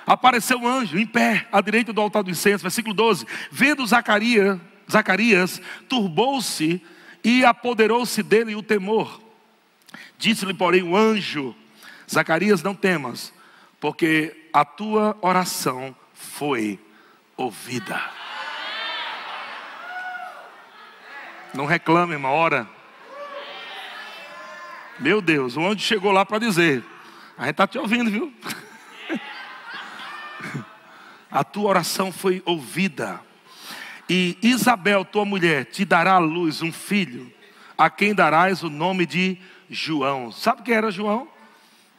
[0.06, 3.24] Apareceu um anjo em pé, à direita do altar do incenso, versículo 12.
[3.50, 4.58] Vendo Zacarias,
[4.90, 6.82] Zacarias turbou-se
[7.22, 9.20] e apoderou-se dele o temor.
[10.18, 11.54] Disse-lhe, porém, o anjo:
[12.10, 13.32] Zacarias, não temas,
[13.80, 16.78] porque a tua oração foi
[17.36, 17.98] ouvida.
[21.54, 22.68] Não reclame, irmão, ora.
[24.98, 26.84] Meu Deus, o anjo chegou lá para dizer:
[27.36, 28.32] A gente está te ouvindo, viu?
[31.30, 33.20] a tua oração foi ouvida.
[34.08, 37.32] E Isabel, tua mulher, te dará à luz um filho,
[37.78, 39.38] a quem darás o nome de
[39.70, 40.30] João.
[40.30, 41.26] Sabe quem era João?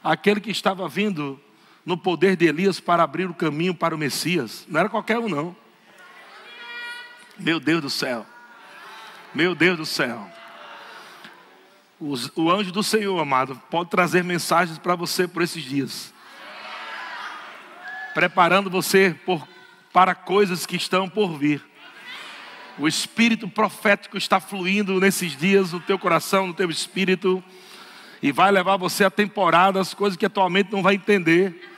[0.04, 1.40] Aquele que estava vindo
[1.84, 4.64] no poder de Elias para abrir o caminho para o Messias.
[4.68, 5.56] Não era qualquer um, não.
[7.38, 8.26] Meu Deus do céu.
[9.34, 10.30] Meu Deus do céu.
[11.98, 16.12] o anjo do Senhor, amado, pode trazer mensagens para você por esses dias.
[18.14, 19.46] Preparando você por,
[19.92, 21.64] para coisas que estão por vir.
[22.78, 27.42] O espírito profético está fluindo nesses dias no teu coração, no teu espírito,
[28.22, 31.71] e vai levar você a temporadas, coisas que atualmente não vai entender.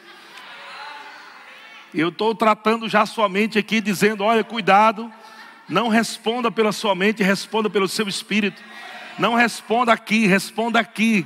[1.95, 5.13] Eu estou tratando já sua mente aqui, dizendo: olha, cuidado,
[5.69, 8.61] não responda pela sua mente, responda pelo seu espírito.
[9.17, 11.25] Não responda aqui, responda aqui.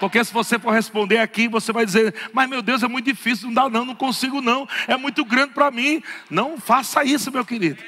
[0.00, 3.46] Porque se você for responder aqui, você vai dizer: Mas meu Deus, é muito difícil,
[3.46, 6.02] não dá, não, não consigo, não, é muito grande para mim.
[6.28, 7.80] Não faça isso, meu querido.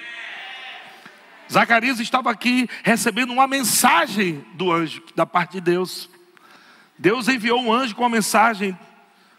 [1.51, 6.09] Zacarias estava aqui recebendo uma mensagem do anjo, da parte de Deus.
[6.97, 8.79] Deus enviou um anjo com uma mensagem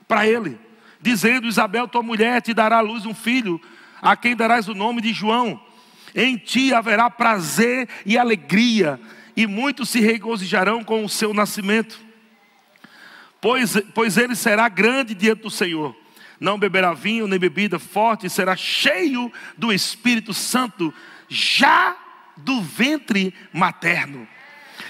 [0.09, 0.59] para ele,
[1.01, 3.59] dizendo: Isabel, tua mulher, te dará à luz um filho,
[4.01, 5.59] a quem darás o nome de João.
[6.13, 8.99] Em ti haverá prazer e alegria,
[9.35, 11.99] e muitos se regozijarão com o seu nascimento.
[13.39, 15.95] Pois, pois ele será grande diante do Senhor.
[16.39, 20.93] Não beberá vinho nem bebida forte, será cheio do Espírito Santo,
[21.29, 21.95] já
[22.35, 24.27] do ventre materno.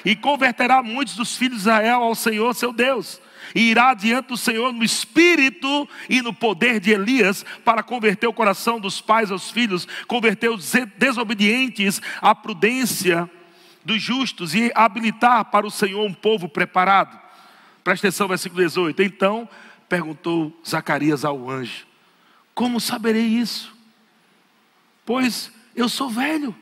[0.03, 3.21] E converterá muitos dos filhos de Israel ao Senhor seu Deus.
[3.53, 8.33] E irá diante do Senhor no espírito e no poder de Elias, para converter o
[8.33, 13.29] coração dos pais aos filhos, converter os desobedientes à prudência
[13.83, 17.19] dos justos e habilitar para o Senhor um povo preparado.
[17.83, 19.01] Presta atenção, versículo 18.
[19.01, 19.49] Então
[19.89, 21.85] perguntou Zacarias ao anjo:
[22.53, 23.75] Como saberei isso?
[25.05, 26.55] Pois eu sou velho.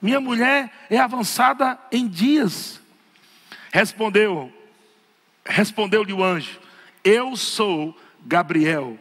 [0.00, 2.80] Minha mulher é avançada em dias.
[3.70, 4.52] Respondeu,
[5.44, 6.60] respondeu-lhe o anjo:
[7.02, 8.98] Eu sou Gabriel,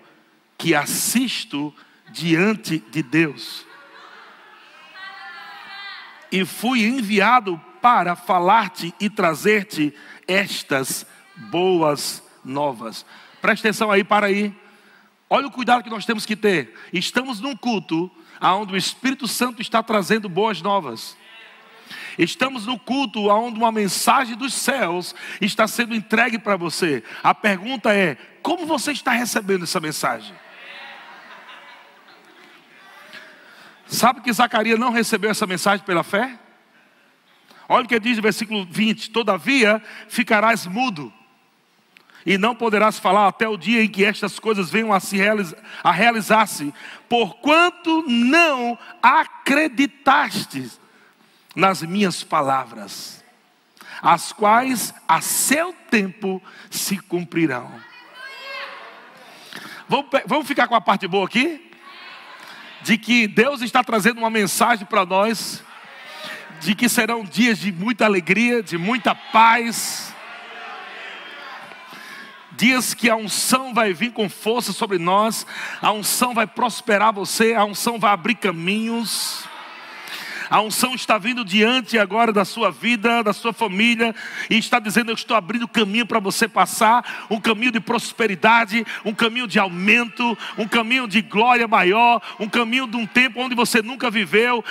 [0.58, 1.74] que assisto
[2.10, 3.66] diante de Deus.
[6.32, 9.94] E fui enviado para falar-te e trazer-te
[10.28, 13.06] estas boas novas.
[13.42, 14.54] Presta atenção aí, para aí.
[15.30, 16.74] Olha o cuidado que nós temos que ter.
[16.94, 21.18] Estamos num culto onde o Espírito Santo está trazendo boas novas.
[22.24, 27.04] Estamos no culto onde uma mensagem dos céus está sendo entregue para você.
[27.24, 30.36] A pergunta é: como você está recebendo essa mensagem?
[33.88, 36.38] Sabe que Zacarias não recebeu essa mensagem pela fé?
[37.68, 41.12] Olha o que diz no versículo 20: Todavia ficarás mudo,
[42.24, 45.18] e não poderás falar até o dia em que estas coisas venham a se
[45.84, 46.72] a realizar-se,
[47.10, 50.80] porquanto não acreditaste
[51.56, 53.24] nas minhas palavras,
[54.02, 57.72] as quais a seu tempo se cumprirão.
[59.88, 61.70] Vamos, vamos ficar com a parte boa aqui?
[62.82, 65.64] De que Deus está trazendo uma mensagem para nós
[66.62, 70.14] de que serão dias de muita alegria, de muita paz.
[72.52, 75.48] Dias que a unção vai vir com força sobre nós,
[75.82, 79.44] a unção vai prosperar você, a unção vai abrir caminhos.
[80.52, 84.14] A unção está vindo diante agora da sua vida, da sua família,
[84.50, 89.14] e está dizendo: Eu estou abrindo caminho para você passar um caminho de prosperidade, um
[89.14, 93.82] caminho de aumento, um caminho de glória maior, um caminho de um tempo onde você
[93.82, 94.62] nunca viveu.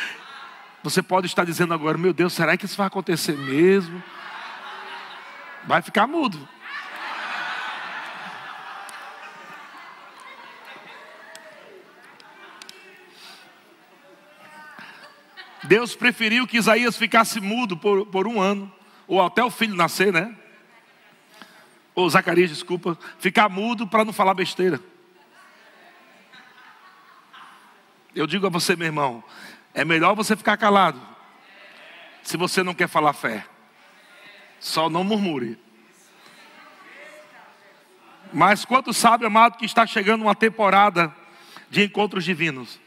[0.83, 4.03] Você pode estar dizendo agora: Meu Deus, será que isso vai acontecer mesmo?
[5.67, 6.47] Vai ficar mudo.
[15.71, 18.73] Deus preferiu que Isaías ficasse mudo por, por um ano,
[19.07, 20.37] ou até o filho nascer, né?
[21.95, 24.81] Ou Zacarias, desculpa, ficar mudo para não falar besteira.
[28.13, 29.23] Eu digo a você, meu irmão,
[29.73, 31.01] é melhor você ficar calado.
[32.21, 33.47] Se você não quer falar fé,
[34.59, 35.57] só não murmure.
[38.33, 41.15] Mas quanto sabe, amado, que está chegando uma temporada
[41.71, 42.81] de encontros divinos.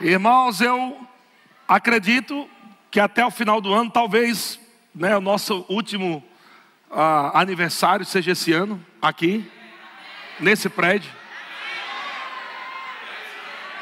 [0.00, 0.96] Irmãos, eu
[1.66, 2.48] acredito
[2.88, 4.60] que até o final do ano, talvez,
[4.94, 6.22] né, o nosso último
[6.88, 9.44] uh, aniversário seja esse ano, aqui,
[10.38, 11.10] nesse prédio.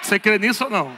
[0.00, 0.96] Você crê nisso ou não?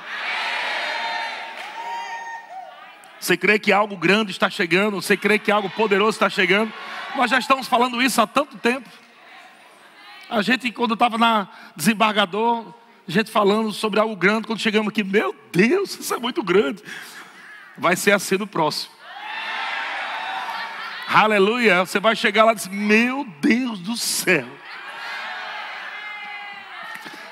[3.18, 5.02] Você crê que algo grande está chegando?
[5.02, 6.72] Você crê que algo poderoso está chegando?
[7.16, 8.88] Nós já estamos falando isso há tanto tempo.
[10.30, 12.72] A gente, quando estava na desembargador,
[13.08, 16.82] gente falando sobre algo grande, quando chegamos aqui, meu Deus, isso é muito grande.
[17.76, 18.92] Vai ser assim no próximo.
[21.08, 21.86] Aleluia.
[21.86, 24.46] Você vai chegar lá e dizer, meu Deus do céu.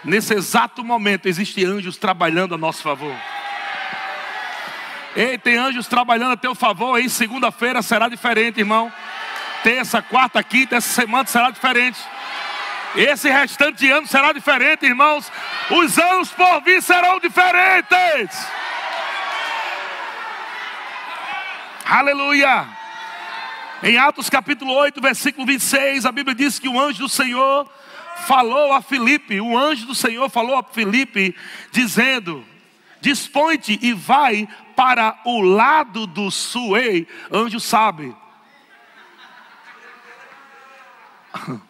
[0.02, 3.14] Nesse exato momento, existem anjos trabalhando a nosso favor.
[5.14, 7.10] Ei, tem anjos trabalhando a teu favor aí.
[7.10, 8.90] Segunda-feira será diferente, irmão.
[9.62, 11.98] Terça, quarta, quinta, essa semana será diferente.
[12.96, 15.30] Esse restante de ano será diferente, irmãos.
[15.70, 18.46] Os anos por vir serão diferentes.
[21.84, 22.66] Aleluia.
[23.82, 27.70] Em Atos capítulo 8, versículo 26, a Bíblia diz que o anjo do Senhor
[28.26, 31.36] falou a Filipe, o anjo do Senhor falou a Filipe,
[31.70, 32.42] dizendo:
[33.02, 36.78] Dispõe-te e vai para o lado do sul.
[36.78, 38.16] Ei, anjo sabe.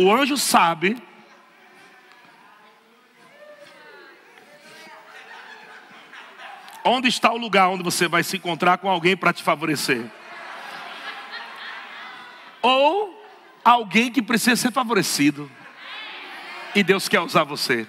[0.00, 0.96] O anjo sabe.
[6.82, 10.10] Onde está o lugar onde você vai se encontrar com alguém para te favorecer?
[12.62, 13.22] Ou
[13.62, 15.50] alguém que precisa ser favorecido.
[16.74, 17.86] E Deus quer usar você.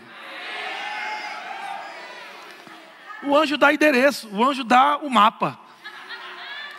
[3.24, 5.57] O anjo dá endereço, o anjo dá o mapa.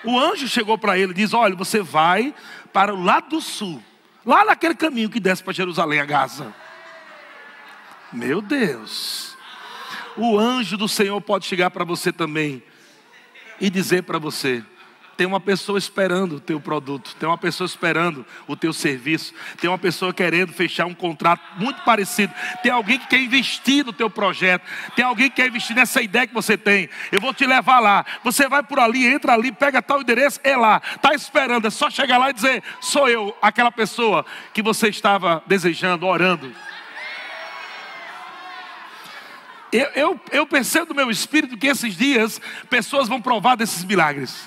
[0.05, 2.35] O anjo chegou para ele e diz: Olha, você vai
[2.71, 3.83] para o lado do sul
[4.25, 6.55] lá naquele caminho que desce para Jerusalém, a Gaza.
[8.13, 9.37] Meu Deus,
[10.17, 12.63] o anjo do Senhor pode chegar para você também
[13.61, 14.65] e dizer para você:
[15.23, 19.71] tem uma pessoa esperando o teu produto, tem uma pessoa esperando o teu serviço, tem
[19.71, 24.11] uma pessoa querendo fechar um contrato muito parecido, tem alguém que quer investir no teu
[24.11, 24.65] projeto,
[24.97, 26.89] tem alguém que quer investir nessa ideia que você tem.
[27.13, 28.05] Eu vou te levar lá.
[28.25, 30.83] Você vai por ali, entra ali, pega tal endereço, é lá.
[30.97, 35.41] Está esperando, é só chegar lá e dizer: sou eu, aquela pessoa que você estava
[35.47, 36.53] desejando, orando.
[39.73, 44.47] Eu, eu, eu percebo no meu espírito que esses dias pessoas vão provar desses milagres.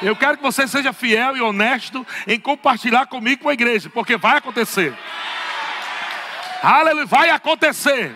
[0.00, 4.16] Eu quero que você seja fiel e honesto em compartilhar comigo com a igreja, porque
[4.16, 4.96] vai acontecer.
[6.62, 8.14] Aleluia, vai acontecer.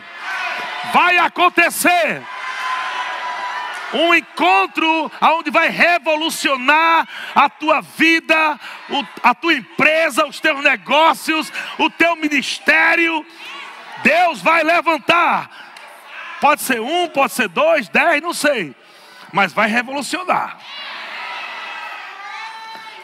[0.92, 2.22] Vai acontecer.
[3.94, 8.58] Um encontro onde vai revolucionar a tua vida,
[9.22, 13.26] a tua empresa, os teus negócios, o teu ministério.
[14.02, 15.50] Deus vai levantar.
[16.40, 18.74] Pode ser um, pode ser dois, dez, não sei.
[19.32, 20.58] Mas vai revolucionar.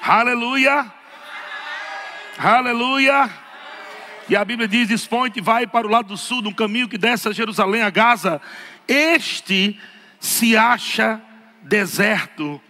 [0.03, 0.92] Aleluia.
[2.38, 3.30] Aleluia.
[4.28, 7.28] E a Bíblia diz: Dispõe-te, vai para o lado do sul, num caminho que desce
[7.28, 8.40] a Jerusalém, a Gaza.
[8.86, 9.78] Este
[10.20, 11.20] se acha
[11.62, 12.61] deserto.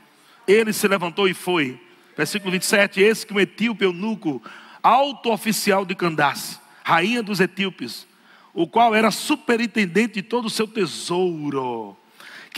[0.47, 1.81] Ele se levantou e foi.
[2.16, 3.01] Versículo 27.
[3.01, 4.43] Esse que o etíope eunuco,
[4.83, 8.07] alto oficial de Candace, rainha dos etíopes,
[8.55, 11.97] o qual era superintendente de todo o seu tesouro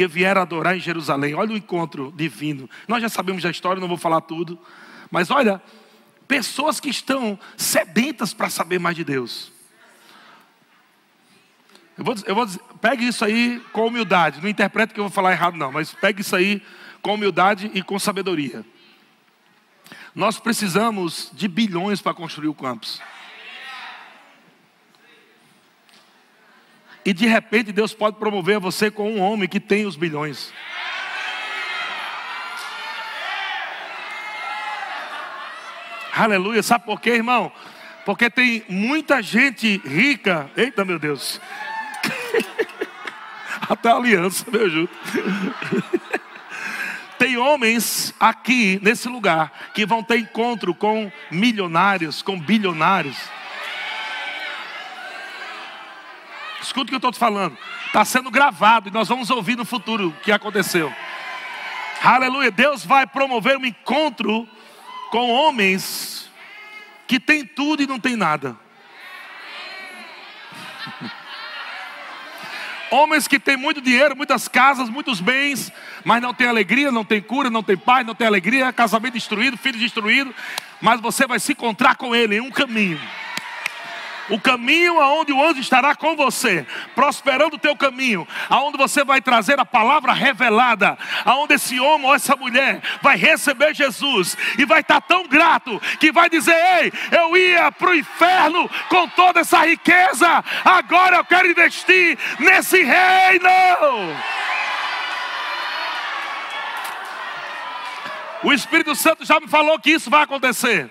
[0.00, 1.34] que vieram adorar em Jerusalém.
[1.34, 2.70] Olha o encontro divino.
[2.88, 4.58] Nós já sabemos da história, não vou falar tudo.
[5.10, 5.60] Mas olha,
[6.26, 9.52] pessoas que estão sedentas para saber mais de Deus.
[11.98, 14.40] Eu vou, eu vou dizer, pegue isso aí com humildade.
[14.40, 15.70] Não interprete que eu vou falar errado, não.
[15.70, 16.62] Mas pegue isso aí
[17.02, 18.64] com humildade e com sabedoria.
[20.14, 23.02] Nós precisamos de bilhões para construir o campus.
[27.04, 30.52] E de repente Deus pode promover você com um homem que tem os bilhões.
[36.12, 37.50] Aleluia, sabe por quê, irmão?
[38.04, 41.40] Porque tem muita gente rica, eita meu Deus,
[43.68, 44.92] até aliança, meu junto.
[47.20, 53.18] Tem homens aqui nesse lugar que vão ter encontro com milionários, com bilionários.
[56.62, 57.56] Escuta o que eu estou te falando.
[57.86, 60.92] Está sendo gravado e nós vamos ouvir no futuro o que aconteceu.
[62.02, 62.50] Aleluia.
[62.50, 64.46] Deus vai promover um encontro
[65.10, 66.30] com homens
[67.06, 68.56] que têm tudo e não tem nada.
[72.92, 75.72] Homens que têm muito dinheiro, muitas casas, muitos bens,
[76.04, 79.56] mas não tem alegria, não tem cura, não tem paz, não tem alegria, casamento destruído,
[79.56, 80.34] filho destruído.
[80.80, 82.98] Mas você vai se encontrar com ele em um caminho
[84.30, 89.20] o caminho aonde o anjo estará com você, prosperando o teu caminho, aonde você vai
[89.20, 94.80] trazer a palavra revelada, aonde esse homem ou essa mulher vai receber Jesus e vai
[94.80, 99.64] estar tão grato que vai dizer: Ei, eu ia para o inferno com toda essa
[99.66, 103.50] riqueza, agora eu quero investir nesse reino.
[108.42, 110.90] O Espírito Santo já me falou que isso vai acontecer.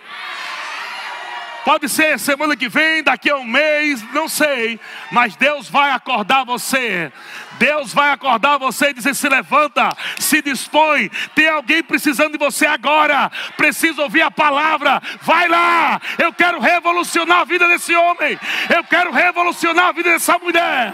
[1.66, 4.80] Pode ser semana que vem, daqui a um mês, não sei.
[5.12, 7.12] Mas Deus vai acordar você.
[7.60, 11.10] Deus vai acordar você e dizer: se levanta, se dispõe.
[11.36, 13.30] Tem alguém precisando de você agora.
[13.58, 15.02] Precisa ouvir a palavra.
[15.22, 16.02] Vai lá.
[16.18, 18.40] Eu quero revolucionar a vida desse homem.
[18.74, 20.94] Eu quero revolucionar a vida dessa mulher.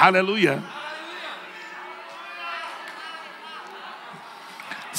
[0.00, 0.79] Aleluia.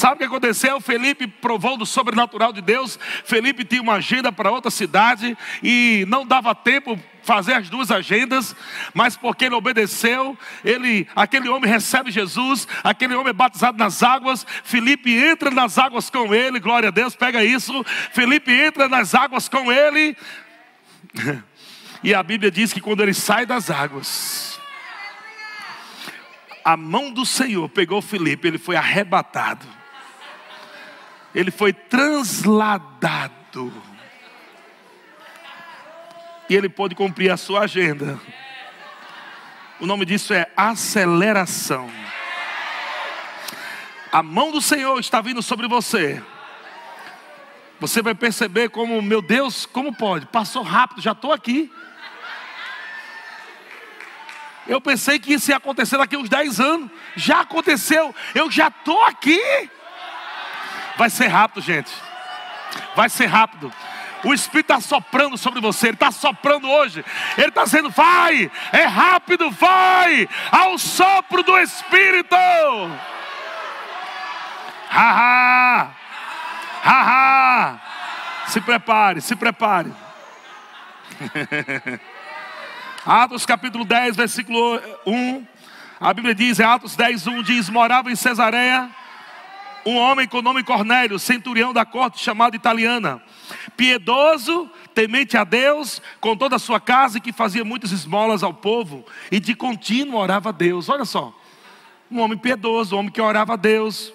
[0.01, 0.81] Sabe o que aconteceu?
[0.81, 2.97] Felipe provou do sobrenatural de Deus.
[3.23, 8.55] Felipe tinha uma agenda para outra cidade e não dava tempo fazer as duas agendas,
[8.95, 10.35] mas porque ele obedeceu,
[10.65, 16.09] ele, aquele homem recebe Jesus, aquele homem é batizado nas águas, Felipe entra nas águas
[16.09, 17.83] com ele, glória a Deus, pega isso.
[18.11, 20.17] Felipe entra nas águas com ele.
[22.03, 24.59] E a Bíblia diz que quando ele sai das águas,
[26.65, 29.80] a mão do Senhor pegou Felipe, ele foi arrebatado
[31.33, 33.31] ele foi transladado.
[36.49, 38.19] E ele pôde cumprir a sua agenda.
[39.79, 41.89] O nome disso é aceleração.
[44.11, 46.21] A mão do Senhor está vindo sobre você.
[47.79, 50.25] Você vai perceber como, meu Deus, como pode?
[50.27, 51.71] Passou rápido, já estou aqui.
[54.67, 56.91] Eu pensei que isso ia acontecer daqui uns 10 anos.
[57.15, 58.13] Já aconteceu.
[58.35, 59.41] Eu já estou aqui.
[61.01, 61.91] Vai ser rápido, gente.
[62.95, 63.73] Vai ser rápido.
[64.23, 67.03] O Espírito está soprando sobre você, Ele está soprando hoje.
[67.35, 72.35] Ele está dizendo: vai, é rápido, vai, ao sopro do Espírito.
[74.91, 75.89] Haha,
[76.83, 77.79] haha.
[78.45, 79.91] Se prepare, se prepare.
[83.03, 85.47] Atos capítulo 10, versículo 1.
[85.99, 89.00] A Bíblia diz, é Atos 10, 1 diz: Morava em Cesareia
[89.85, 93.21] um homem com nome Cornélio, centurião da corte chamado italiana,
[93.75, 98.53] piedoso, temente a Deus, com toda a sua casa e que fazia muitas esmolas ao
[98.53, 100.89] povo e de contínuo orava a Deus.
[100.89, 101.37] Olha só,
[102.09, 104.13] um homem piedoso, um homem que orava a Deus,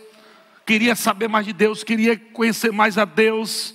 [0.64, 3.74] queria saber mais de Deus, queria conhecer mais a Deus.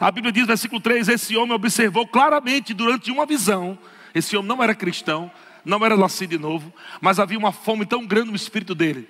[0.00, 3.78] A Bíblia diz, versículo 3: Esse homem observou claramente durante uma visão
[4.14, 5.30] esse homem não era cristão,
[5.64, 9.08] não era nascido de novo, mas havia uma fome tão grande no espírito dele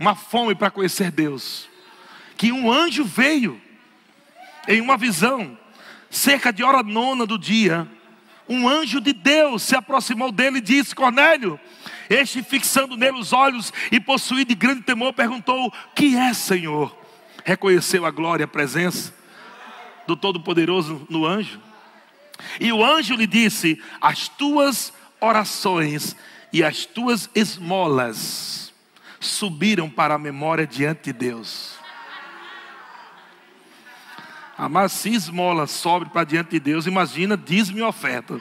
[0.00, 1.68] uma fome para conhecer Deus.
[2.38, 3.60] Que um anjo veio
[4.66, 5.58] em uma visão,
[6.08, 7.86] cerca de hora nona do dia.
[8.48, 11.60] Um anjo de Deus se aproximou dele e disse: Cornélio,
[12.08, 16.96] este fixando nele os olhos e possuído de grande temor, perguntou: Que é, Senhor?
[17.44, 19.14] Reconheceu a glória a presença
[20.06, 21.60] do Todo-Poderoso no anjo.
[22.58, 26.16] E o anjo lhe disse: As tuas orações
[26.50, 28.69] e as tuas esmolas
[29.20, 31.78] subiram para a memória diante de Deus.
[34.70, 38.40] Mas se esmola sobe para diante de Deus, imagina, diz-me oferta.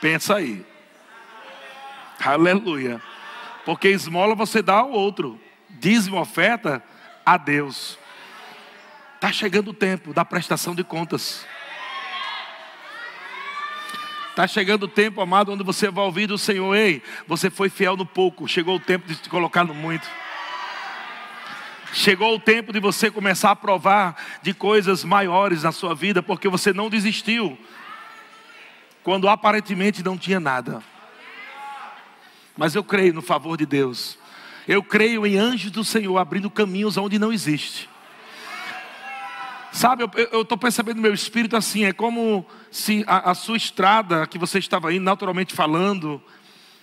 [0.00, 0.64] Pensa aí.
[2.24, 3.00] Aleluia.
[3.64, 6.82] Porque esmola você dá ao outro, diz-me oferta
[7.24, 7.98] a Deus.
[9.14, 11.46] Está chegando o tempo da prestação de contas.
[14.32, 17.98] Está chegando o tempo, amado, onde você vai ouvir do Senhor: Ei, você foi fiel
[17.98, 20.08] no pouco, chegou o tempo de te colocar no muito.
[21.92, 26.48] Chegou o tempo de você começar a provar de coisas maiores na sua vida, porque
[26.48, 27.58] você não desistiu
[29.02, 30.82] quando aparentemente não tinha nada.
[32.56, 34.18] Mas eu creio no favor de Deus.
[34.66, 37.91] Eu creio em anjos do Senhor abrindo caminhos onde não existe.
[39.72, 44.26] Sabe, eu estou percebendo no meu espírito assim, é como se a, a, sua estrada
[44.26, 46.22] que você estava indo, naturalmente falando,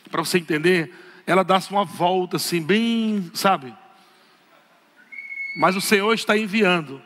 [0.10, 0.92] para você entender,
[1.28, 3.76] ela desse uma volta assim, bem, sabe?
[5.56, 7.00] Mas o Senhor está enviando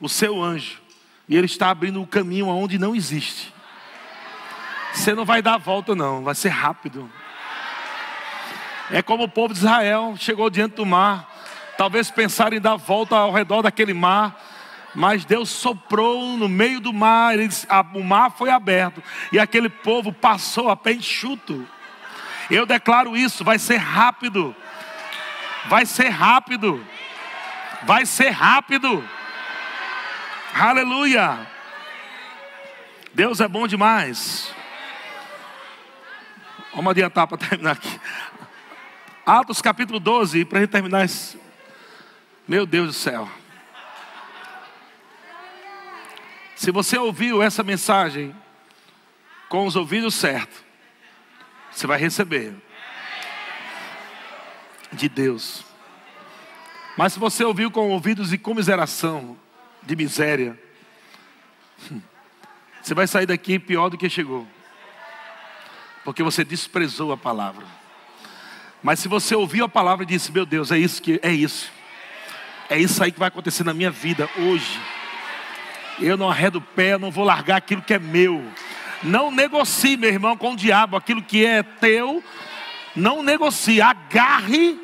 [0.00, 0.80] o seu anjo,
[1.28, 3.54] e ele está abrindo o um caminho aonde não existe.
[4.92, 7.08] Você não vai dar a volta, não, vai ser rápido.
[8.90, 11.32] É como o povo de Israel chegou diante do mar,
[11.76, 14.36] talvez pensaram em dar a volta ao redor daquele mar
[14.98, 17.36] mas Deus soprou no meio do mar,
[17.94, 21.64] o mar foi aberto e aquele povo passou a pé enxuto.
[22.50, 24.56] Eu declaro isso, vai ser rápido.
[25.66, 26.84] Vai ser rápido.
[27.84, 29.08] Vai ser rápido.
[30.52, 31.46] Aleluia.
[33.14, 34.52] Deus é bom demais.
[36.74, 38.00] Vamos adiantar para terminar aqui.
[39.24, 41.40] Atos capítulo 12, para a gente terminar esse.
[42.48, 43.30] Meu Deus do céu.
[46.58, 48.34] Se você ouviu essa mensagem
[49.48, 50.58] com os ouvidos certos,
[51.70, 52.52] você vai receber
[54.92, 55.64] de Deus.
[56.96, 59.38] Mas se você ouviu com ouvidos de comiseração,
[59.84, 60.60] de miséria,
[62.82, 64.44] você vai sair daqui pior do que chegou.
[66.04, 67.64] Porque você desprezou a palavra.
[68.82, 71.70] Mas se você ouviu a palavra e disse: "Meu Deus, é isso que é isso.
[72.68, 74.97] É isso aí que vai acontecer na minha vida hoje."
[76.00, 78.44] Eu não arredo o pé, não vou largar aquilo que é meu.
[79.02, 82.22] Não negocie, meu irmão, com o diabo aquilo que é teu.
[82.94, 84.78] Não negocie, agarre,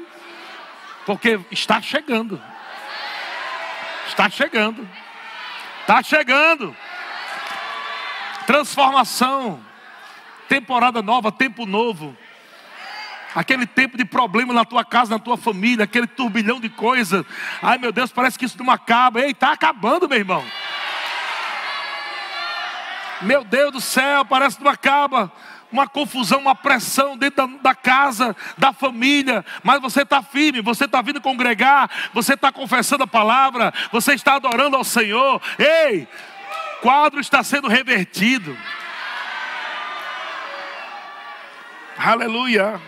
[1.06, 2.40] porque está chegando.
[4.06, 4.88] Está chegando.
[5.80, 6.76] Está chegando.
[8.46, 9.60] Transformação.
[10.48, 12.16] Temporada nova, tempo novo.
[13.34, 17.24] Aquele tempo de problema na tua casa, na tua família, aquele turbilhão de coisas.
[17.60, 19.20] Ai meu Deus, parece que isso não acaba.
[19.20, 20.44] Ei, está acabando, meu irmão.
[23.22, 25.32] Meu Deus do céu, parece que não acaba.
[25.70, 30.84] Uma confusão, uma pressão dentro da, da casa, da família, mas você está firme, você
[30.84, 35.42] está vindo congregar, você está confessando a palavra, você está adorando ao Senhor.
[35.58, 36.06] Ei,
[36.80, 38.56] quadro está sendo revertido.
[41.98, 42.80] Aleluia.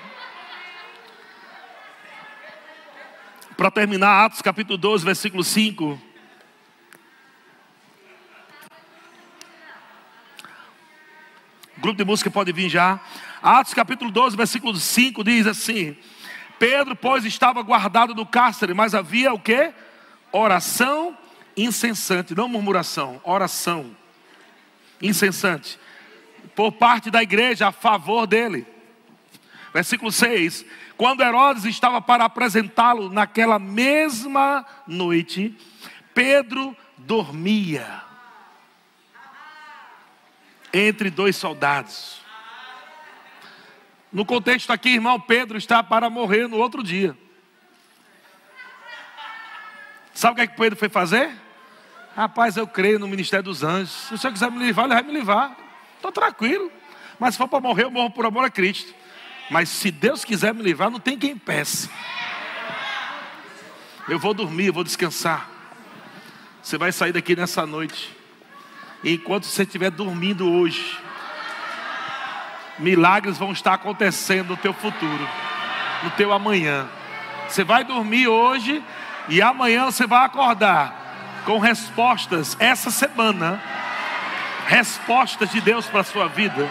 [3.57, 6.06] Para terminar, Atos capítulo 12, versículo 5.
[11.79, 12.99] Grupo de música pode vir já.
[13.43, 15.95] Atos capítulo 12, versículo 5 diz assim:
[16.59, 19.73] Pedro, pois, estava guardado no cárcere, mas havia o que?
[20.33, 21.17] Oração
[21.55, 23.95] incessante, não murmuração, oração
[25.03, 25.79] incessante,
[26.55, 28.67] por parte da igreja a favor dele.
[29.75, 30.65] Versículo 6:
[30.97, 35.55] Quando Herodes estava para apresentá-lo naquela mesma noite,
[36.15, 38.06] Pedro dormia
[40.77, 42.21] entre dois soldados.
[44.13, 47.17] No contexto aqui, irmão, Pedro está para morrer no outro dia.
[50.13, 51.31] Sabe o que, é que Pedro foi fazer?
[52.15, 53.91] Rapaz, eu creio no ministério dos anjos.
[53.91, 55.57] Se o senhor quiser me livrar, ele vai me livrar.
[55.97, 56.73] Estou tranquilo.
[57.19, 58.95] Mas se for para morrer, eu morro por amor a Cristo.
[59.51, 61.91] Mas se Deus quiser me livrar, não tem quem peça.
[64.09, 65.51] Eu vou dormir, eu vou descansar.
[66.63, 68.16] Você vai sair daqui nessa noite.
[69.05, 70.99] Enquanto você estiver dormindo hoje,
[72.79, 75.29] milagres vão estar acontecendo no teu futuro,
[76.03, 76.89] no teu amanhã.
[77.49, 78.83] Você vai dormir hoje
[79.29, 83.63] e amanhã você vai acordar com respostas essa semana.
[84.67, 86.69] Respostas de Deus para a sua vida.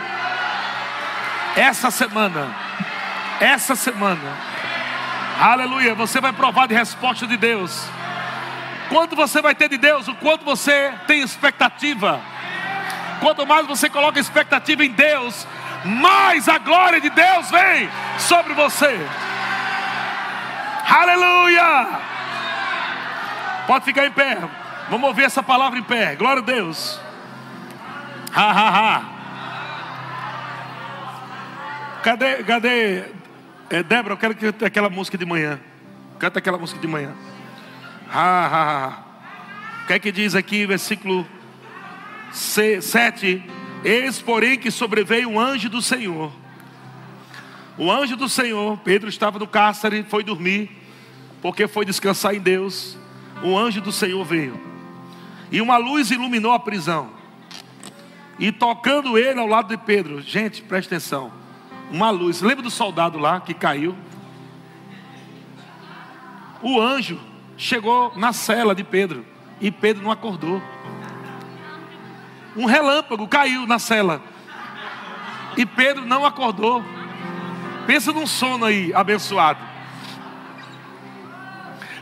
[1.55, 2.65] Essa semana
[3.39, 4.37] essa semana.
[5.39, 7.87] Aleluia, você vai provar de resposta de Deus.
[8.89, 12.21] Quanto você vai ter de Deus, o quanto você tem expectativa.
[13.19, 15.47] Quanto mais você coloca expectativa em Deus,
[15.83, 18.99] mais a glória de Deus vem sobre você.
[20.87, 21.99] Aleluia!
[23.67, 24.37] Pode ficar em pé.
[24.89, 26.15] Vamos ouvir essa palavra em pé.
[26.15, 26.99] Glória a Deus.
[28.33, 29.03] Ha, ha, ha.
[32.03, 33.03] Cadê, cadê
[33.69, 35.59] é, Débora, eu quero que aquela música de manhã.
[36.19, 37.11] Canta aquela música de manhã.
[38.15, 39.03] Ha, ha, ha.
[39.83, 41.27] O que é que diz aqui, versículo
[42.31, 43.43] 7?
[43.83, 46.31] Eis, porém, que sobreveio um anjo do Senhor.
[47.77, 50.71] O anjo do Senhor, Pedro estava no cárcere, foi dormir,
[51.41, 52.97] porque foi descansar em Deus.
[53.43, 54.57] O anjo do Senhor veio,
[55.51, 57.09] e uma luz iluminou a prisão,
[58.39, 61.33] e tocando ele ao lado de Pedro, gente, presta atenção
[61.91, 62.41] uma luz.
[62.41, 63.93] Lembra do soldado lá que caiu?
[66.61, 67.19] O anjo
[67.57, 69.25] chegou na cela de Pedro
[69.59, 70.61] e Pedro não acordou.
[72.55, 74.21] Um relâmpago caiu na cela
[75.57, 76.83] e Pedro não acordou.
[77.87, 79.59] Pensa num sono aí, abençoado.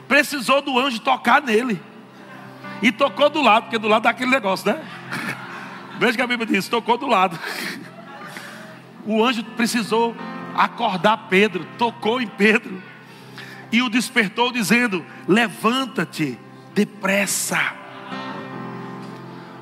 [0.08, 1.82] Precisou do anjo tocar nele.
[2.82, 4.84] E tocou do lado, porque do lado dá aquele negócio, né?
[6.00, 7.40] Veja que a Bíblia diz: tocou do lado.
[9.06, 10.16] O anjo precisou
[10.56, 12.82] acordar Pedro, tocou em Pedro
[13.74, 16.40] e o despertou, dizendo: Levanta-te
[16.74, 17.60] depressa.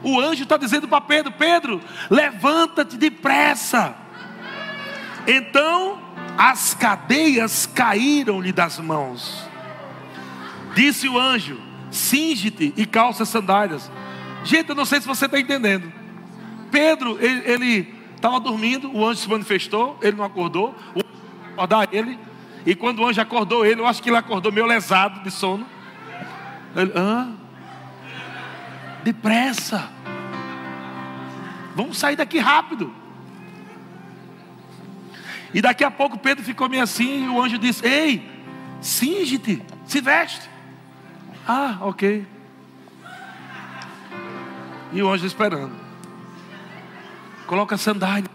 [0.04, 3.96] O anjo está dizendo para Pedro: Pedro, levanta-te depressa.
[5.26, 6.00] Então
[6.38, 9.44] as cadeias caíram-lhe das mãos.
[10.76, 11.60] Disse o anjo:
[11.90, 13.90] Singe-te e calça sandálias.
[14.44, 15.92] Gente, eu não sei se você está entendendo.
[16.70, 21.90] Pedro, ele, ele Estava dormindo, o anjo se manifestou, ele não acordou, o anjo acordar
[21.92, 22.20] ele.
[22.66, 25.66] E quando o anjo acordou ele, eu acho que ele acordou meio lesado de sono.
[26.76, 27.32] Ele, ah,
[29.04, 29.90] depressa.
[31.76, 32.94] Vamos sair daqui rápido.
[35.54, 38.30] E daqui a pouco Pedro ficou meio assim e o anjo disse: Ei,
[38.80, 40.50] singe-te, se veste.
[41.48, 42.26] Ah, ok.
[44.94, 45.76] E o anjo esperando.
[47.48, 48.30] Coloca a sandália.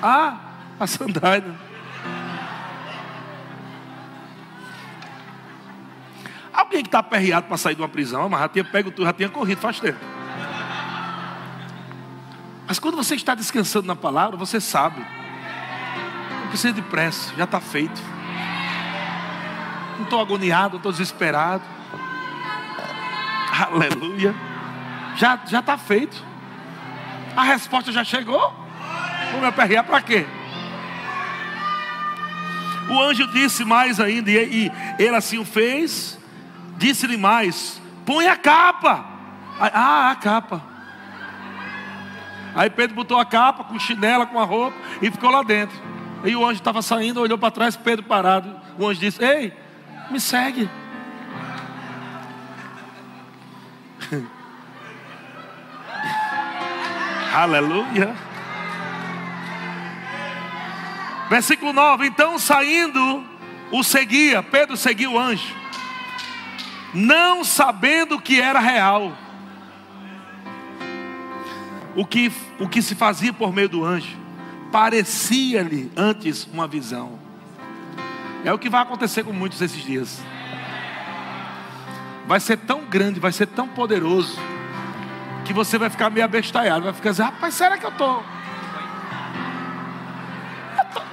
[0.00, 0.38] Ah,
[0.78, 1.54] a sandália.
[6.94, 9.60] Está aperreado para sair de uma prisão, mas já tinha pego tudo, já tinha corrido
[9.60, 9.98] faz tempo.
[12.68, 15.04] Mas quando você está descansando na palavra, você sabe.
[16.40, 18.00] Não precisa de pressa, já está feito.
[19.96, 21.64] Não estou agoniado, não estou desesperado.
[23.68, 24.32] Aleluia.
[25.16, 26.24] Já está feito.
[27.36, 28.54] A resposta já chegou?
[29.32, 30.24] Vou me aperrear para quê?
[32.88, 36.22] O anjo disse mais ainda, e, ele assim o fez.
[36.76, 39.04] Disse-lhe mais: põe a capa.
[39.58, 40.62] Ah, a capa.
[42.54, 45.76] Aí Pedro botou a capa com chinela, com a roupa e ficou lá dentro.
[46.24, 48.54] E o anjo estava saindo, olhou para trás, Pedro parado.
[48.78, 49.52] O anjo disse: Ei,
[50.10, 50.70] me segue.
[57.34, 58.14] Aleluia.
[61.28, 63.24] Versículo 9: Então saindo,
[63.72, 65.54] o seguia, Pedro seguia o anjo,
[66.94, 69.12] não sabendo que era real,
[71.96, 74.16] o que, o que se fazia por meio do anjo,
[74.70, 77.18] parecia-lhe antes uma visão.
[78.44, 80.22] É o que vai acontecer com muitos esses dias.
[82.26, 84.38] Vai ser tão grande, vai ser tão poderoso,
[85.44, 88.24] que você vai ficar meio abestalhado, vai ficar assim, rapaz, será que eu estou?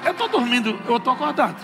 [0.03, 1.57] Eu estou dormindo, eu estou acordado.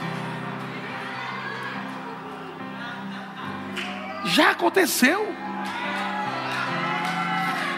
[4.27, 5.33] Já aconteceu.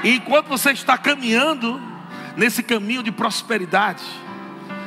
[0.03, 1.79] E enquanto você está caminhando
[2.35, 4.03] nesse caminho de prosperidade,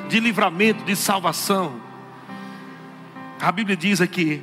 [0.08, 1.80] de livramento, de salvação,
[3.40, 4.42] a Bíblia diz aqui,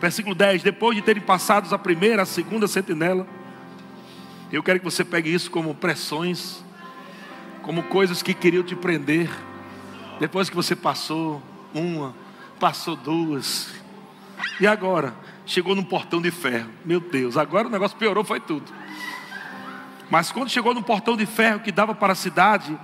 [0.00, 3.26] versículo 10: depois de terem passado a primeira, a segunda sentinela,
[4.52, 6.62] eu quero que você pegue isso como pressões,
[7.62, 9.30] como coisas que queriam te prender.
[10.18, 11.42] Depois que você passou
[11.72, 12.14] uma,
[12.58, 13.72] passou duas,
[14.60, 15.14] e agora
[15.50, 16.70] chegou num portão de ferro.
[16.84, 18.72] Meu Deus, agora o negócio piorou, foi tudo.
[20.08, 22.78] Mas quando chegou no portão de ferro que dava para a cidade,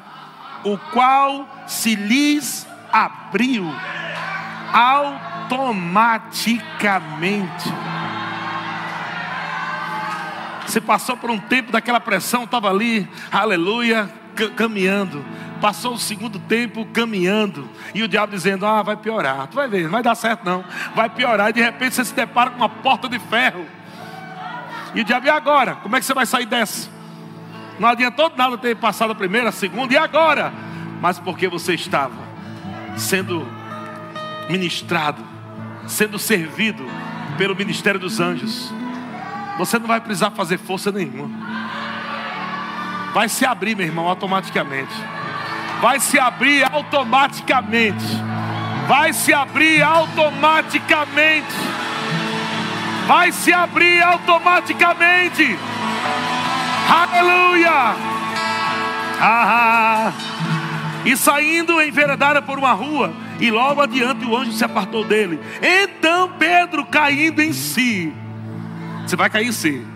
[0.64, 3.64] o qual se lhes abriu
[4.72, 7.72] automaticamente.
[10.66, 14.10] Você passou por um tempo daquela pressão, estava ali, aleluia,
[14.56, 15.24] caminhando.
[15.60, 17.68] Passou o segundo tempo caminhando.
[17.94, 19.46] E o diabo dizendo: Ah, vai piorar.
[19.46, 20.64] Tu vai ver, não vai dar certo não.
[20.94, 21.50] Vai piorar.
[21.50, 23.66] E de repente você se depara com uma porta de ferro.
[24.94, 25.76] E o diabo, e agora?
[25.76, 26.88] Como é que você vai sair dessa?
[27.78, 30.52] Não adiantou nada ter passado a primeira, a segunda, e agora?
[31.00, 32.14] Mas porque você estava
[32.96, 33.46] sendo
[34.48, 35.22] ministrado,
[35.86, 36.84] sendo servido
[37.36, 38.72] pelo ministério dos anjos.
[39.58, 41.28] Você não vai precisar fazer força nenhuma.
[43.12, 44.92] Vai se abrir, meu irmão, automaticamente.
[45.80, 48.04] Vai se abrir automaticamente.
[48.86, 51.54] Vai se abrir automaticamente.
[53.06, 55.56] Vai se abrir automaticamente.
[56.88, 57.94] Aleluia!
[59.20, 60.12] Ah,
[61.04, 65.40] e saindo enveredada por uma rua, e logo adiante o anjo se apartou dele.
[65.62, 68.12] Então Pedro, caindo em si,
[69.06, 69.86] você vai cair sim.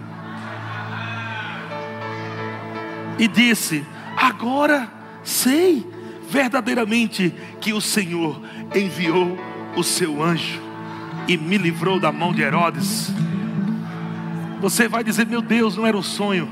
[3.19, 3.85] E disse:
[4.17, 5.00] Agora
[5.31, 5.87] sei
[6.29, 8.41] verdadeiramente que o Senhor
[8.75, 9.39] enviou
[9.77, 10.61] o seu anjo
[11.29, 13.13] e me livrou da mão de Herodes.
[14.61, 16.49] Você vai dizer: Meu Deus, não era um sonho.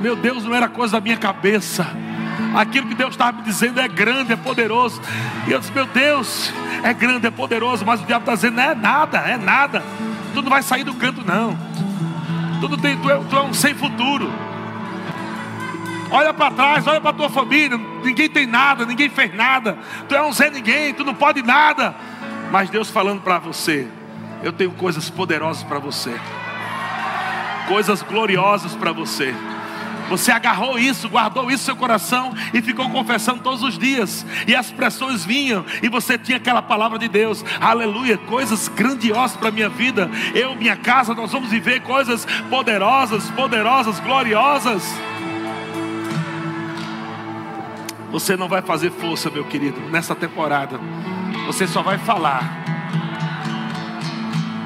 [0.00, 1.86] Meu Deus, não era coisa da minha cabeça.
[2.54, 5.00] Aquilo que Deus estava me dizendo é grande, é poderoso.
[5.48, 6.52] E eu disse: Meu Deus,
[6.82, 7.84] é grande, é poderoso.
[7.84, 9.82] Mas o diabo está dizendo: Não é nada, é nada.
[10.34, 11.58] Tu não vai sair do canto, não.
[12.60, 14.30] Tudo tem, tu, é, tu é um sem futuro.
[16.12, 17.78] Olha para trás, olha para tua família.
[18.04, 19.78] Ninguém tem nada, ninguém fez nada.
[20.06, 21.94] Tu é um Zé Ninguém, tu não pode nada.
[22.50, 23.88] Mas Deus falando para você:
[24.42, 26.14] Eu tenho coisas poderosas para você,
[27.66, 29.34] coisas gloriosas para você.
[30.10, 34.26] Você agarrou isso, guardou isso no seu coração e ficou confessando todos os dias.
[34.46, 37.42] E as pressões vinham e você tinha aquela palavra de Deus.
[37.58, 40.10] Aleluia, coisas grandiosas para a minha vida.
[40.34, 44.82] Eu, minha casa, nós vamos viver coisas poderosas, poderosas, gloriosas.
[48.12, 50.78] Você não vai fazer força, meu querido, nessa temporada.
[51.46, 52.62] Você só vai falar.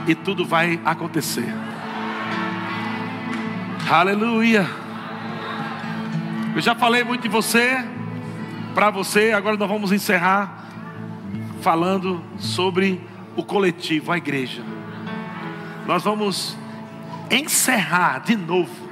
[0.07, 1.47] E tudo vai acontecer.
[3.88, 4.68] Aleluia.
[6.57, 7.84] Eu já falei muito de você,
[8.74, 10.66] para você, agora nós vamos encerrar
[11.61, 13.01] falando sobre
[13.36, 14.62] o coletivo, a igreja.
[15.86, 16.57] Nós vamos
[17.30, 18.86] encerrar de novo,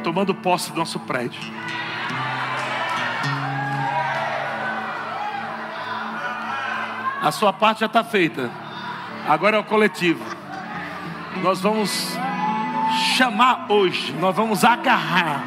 [0.00, 1.40] tomando posse do nosso prédio.
[7.22, 8.50] A sua parte já está feita,
[9.28, 10.24] agora é o coletivo.
[11.42, 12.16] Nós vamos
[13.16, 15.42] chamar hoje, nós vamos agarrar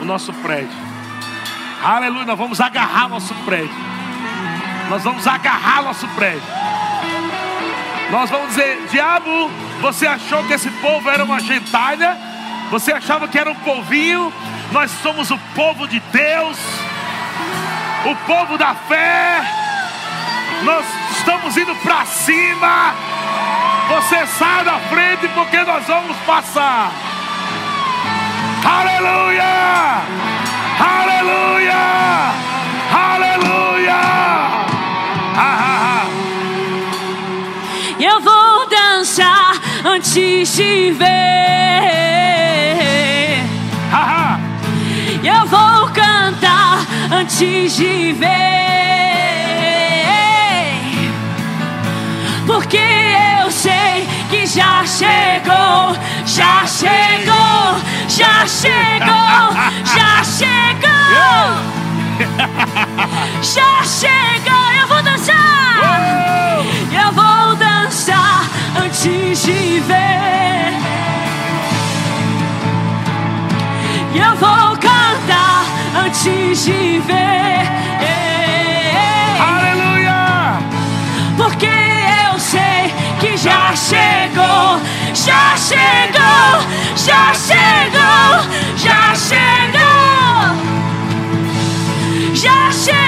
[0.00, 0.76] o nosso prédio.
[1.82, 3.74] Aleluia, nós vamos agarrar nosso prédio.
[4.88, 6.42] Nós vamos agarrar nosso prédio.
[8.10, 12.27] Nós vamos dizer: diabo, você achou que esse povo era uma gentalha?
[12.70, 14.32] Você achava que era um povinho?
[14.72, 16.58] Nós somos o povo de Deus,
[18.04, 19.40] o povo da fé.
[20.62, 20.84] Nós
[21.16, 22.94] estamos indo para cima.
[23.88, 26.90] Você sai da frente porque nós vamos passar.
[28.64, 30.02] Aleluia!
[30.78, 31.74] Aleluia!
[32.92, 33.48] Aleluia!
[38.00, 39.54] Eu vou dançar
[39.84, 42.17] antes de ver.
[45.28, 46.78] Eu vou cantar
[47.12, 48.28] antes de ver.
[52.46, 52.80] Porque
[53.42, 59.52] eu sei que já chegou, já chegou, já chegou,
[59.84, 60.78] já chegou.
[61.57, 61.57] Já
[76.64, 77.68] de ver.
[79.40, 80.58] Aleluia!
[81.36, 84.80] Porque eu sei que já chegou,
[85.14, 86.60] já chegou,
[86.96, 88.42] já chegou,
[88.76, 90.56] já chegou,
[92.34, 92.98] já chegou.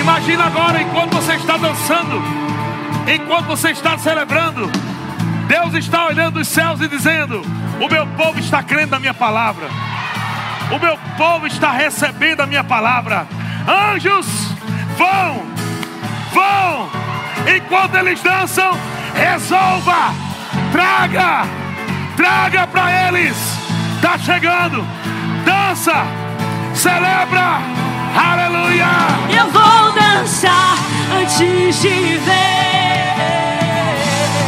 [0.00, 2.22] Imagina agora, enquanto você está dançando,
[3.06, 4.70] enquanto você está celebrando,
[5.46, 7.42] Deus está olhando os céus e dizendo:
[7.78, 9.68] O meu povo está crendo na minha palavra,
[10.70, 13.26] o meu povo está recebendo a minha palavra.
[13.66, 14.26] Anjos,
[14.96, 15.42] vão,
[16.32, 16.90] vão,
[17.56, 18.72] enquanto eles dançam,
[19.14, 20.14] resolva,
[20.72, 21.44] traga,
[22.16, 23.36] traga para eles.
[23.96, 24.86] Está chegando,
[25.44, 26.06] dança,
[26.74, 27.60] celebra,
[28.16, 28.86] aleluia.
[29.36, 30.76] Eu vou dançar
[31.20, 33.10] antes de ver.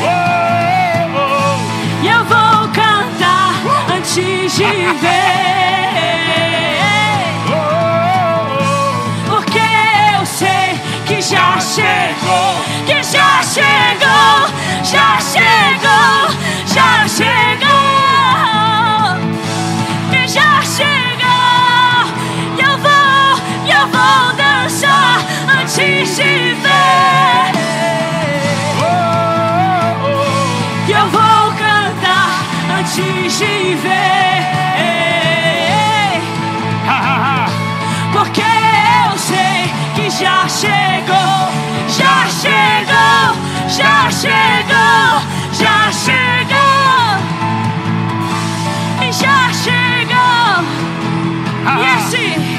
[0.04, 3.52] Oh, oh, E eu vou cantar
[3.94, 5.52] antes de ver.
[13.52, 14.48] Chegou,
[14.82, 16.32] já chegou,
[16.64, 17.68] já chegou,
[20.10, 22.06] que já chegou.
[22.56, 23.36] E eu vou,
[23.66, 25.18] e eu vou dançar
[25.60, 27.52] antes de ver.
[30.88, 32.32] E eu vou cantar
[32.78, 34.12] antes de ver.
[38.14, 41.52] Porque eu sei que já chegou,
[44.20, 47.18] chegou, já chegou,
[49.12, 49.82] já chegou.
[51.64, 52.52] E assim,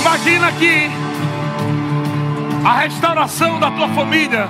[0.00, 0.90] Imagina que
[2.64, 4.48] a restauração da tua família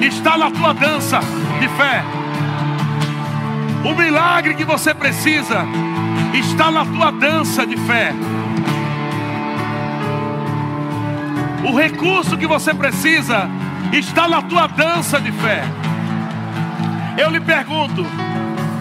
[0.00, 1.20] está na tua dança
[1.60, 2.02] de fé.
[3.84, 5.64] O milagre que você precisa
[6.34, 8.12] está na tua dança de fé.
[11.64, 13.48] O recurso que você precisa
[13.92, 15.62] está na tua dança de fé.
[17.16, 18.06] Eu lhe pergunto: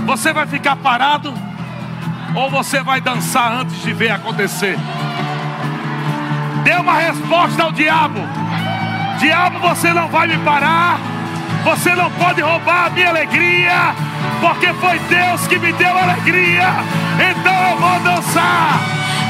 [0.06, 1.34] você vai ficar parado
[2.36, 4.78] ou você vai dançar antes de ver acontecer?
[6.64, 8.20] Dê uma resposta ao diabo.
[9.20, 11.00] Diabo, você não vai me parar.
[11.64, 13.94] Você não pode roubar a minha alegria,
[14.40, 16.70] porque foi Deus que me deu alegria.
[17.30, 18.80] Então eu vou dançar.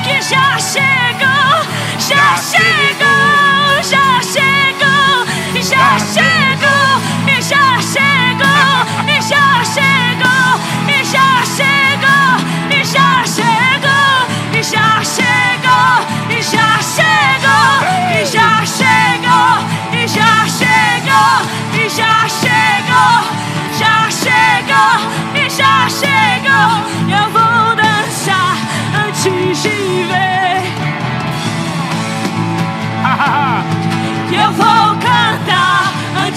[0.03, 1.65] que já chegou,
[1.99, 4.70] já chegou, já chegou,
[5.71, 10.59] já chegou, e já chegou, e já chegou,
[10.89, 12.35] e já chegou,
[12.69, 18.80] e já chegou, e já chegou, e já chegou, e já chegou,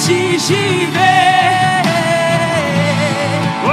[0.04, 1.82] antes de ver.
[3.64, 3.70] Oh,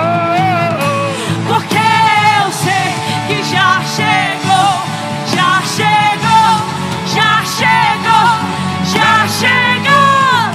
[0.80, 2.94] oh, Porque eu sei
[3.28, 4.72] que já chegou,
[5.36, 6.54] já chegou,
[7.14, 8.32] já chegou,
[8.94, 10.54] já chegou,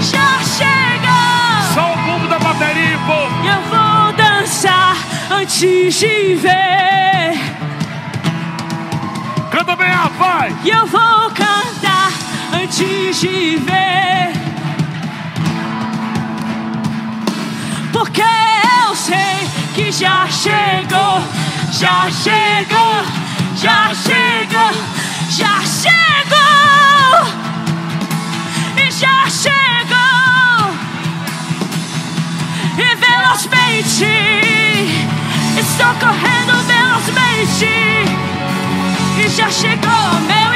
[0.00, 1.74] já chegou.
[1.74, 3.34] Só o bumbo da bateria, povo.
[3.42, 4.96] E eu vou dançar
[5.32, 7.40] antes de ver.
[9.50, 10.54] Canta bem, rapaz.
[10.64, 11.69] E eu vou cantar
[12.80, 14.32] antes de ver.
[17.92, 21.22] Porque eu sei que já chegou,
[21.72, 23.04] já chegou,
[23.56, 24.72] já chegou,
[25.28, 26.00] já chegou.
[28.76, 30.70] E já chegou.
[32.78, 34.04] E velozmente
[35.58, 37.80] estou correndo velozmente.
[39.18, 40.49] E já chegou meu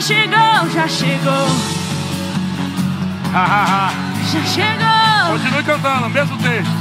[0.00, 1.46] já chegou, já chegou,
[4.32, 6.72] já chegou, Continue cantando, mesmo texto.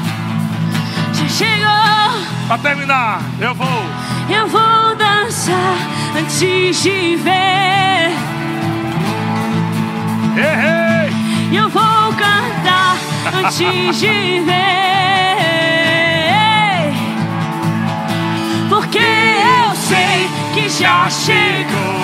[1.13, 2.47] já chegou.
[2.47, 3.83] Para terminar, eu vou.
[4.29, 5.75] Eu vou dançar
[6.17, 6.39] antes
[6.81, 8.13] de ver.
[10.37, 11.13] Errei!
[11.51, 12.95] Eu vou cantar
[13.35, 13.57] antes
[13.99, 14.53] de ver.
[18.69, 21.99] Porque eu sei que já chegou,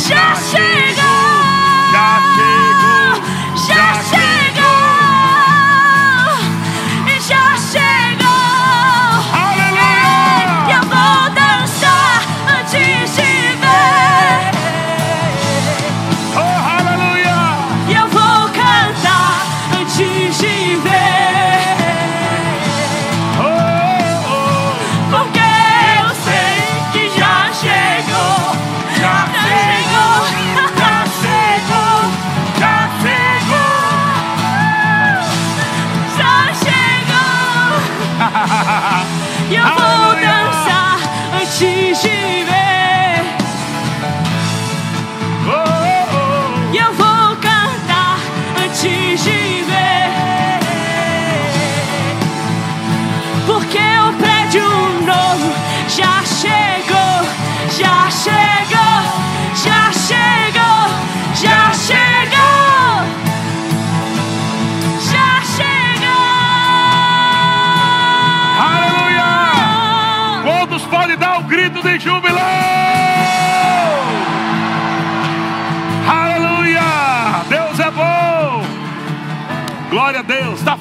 [0.00, 0.56] 这是
[0.94, 1.02] 个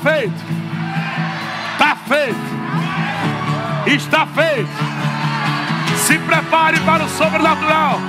[0.08, 0.42] feito!
[1.74, 2.40] Está feito!
[3.86, 4.70] Está feito!
[5.98, 8.00] Se prepare para o sobrenatural!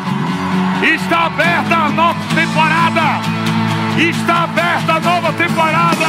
[0.83, 3.21] Está aberta a nova temporada!
[3.99, 6.07] Está aberta a nova temporada!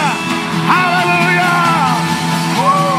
[0.69, 1.49] Aleluia!
[2.59, 2.98] Uh!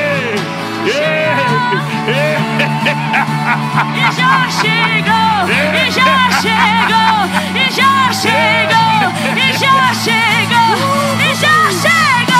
[0.83, 0.89] E
[4.17, 10.73] já chegou, e já chegou, e já chegou, e já chegou,
[11.19, 12.30] e já chegou,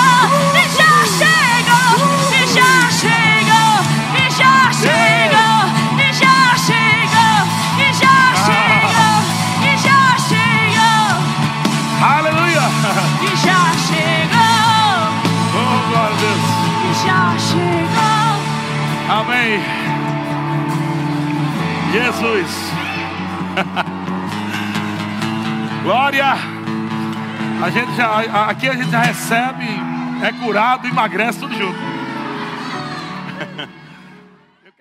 [21.92, 22.72] Jesus.
[25.84, 26.24] Glória.
[27.62, 29.66] A gente já, aqui a gente já recebe,
[30.22, 31.78] é curado, emagrece tudo junto.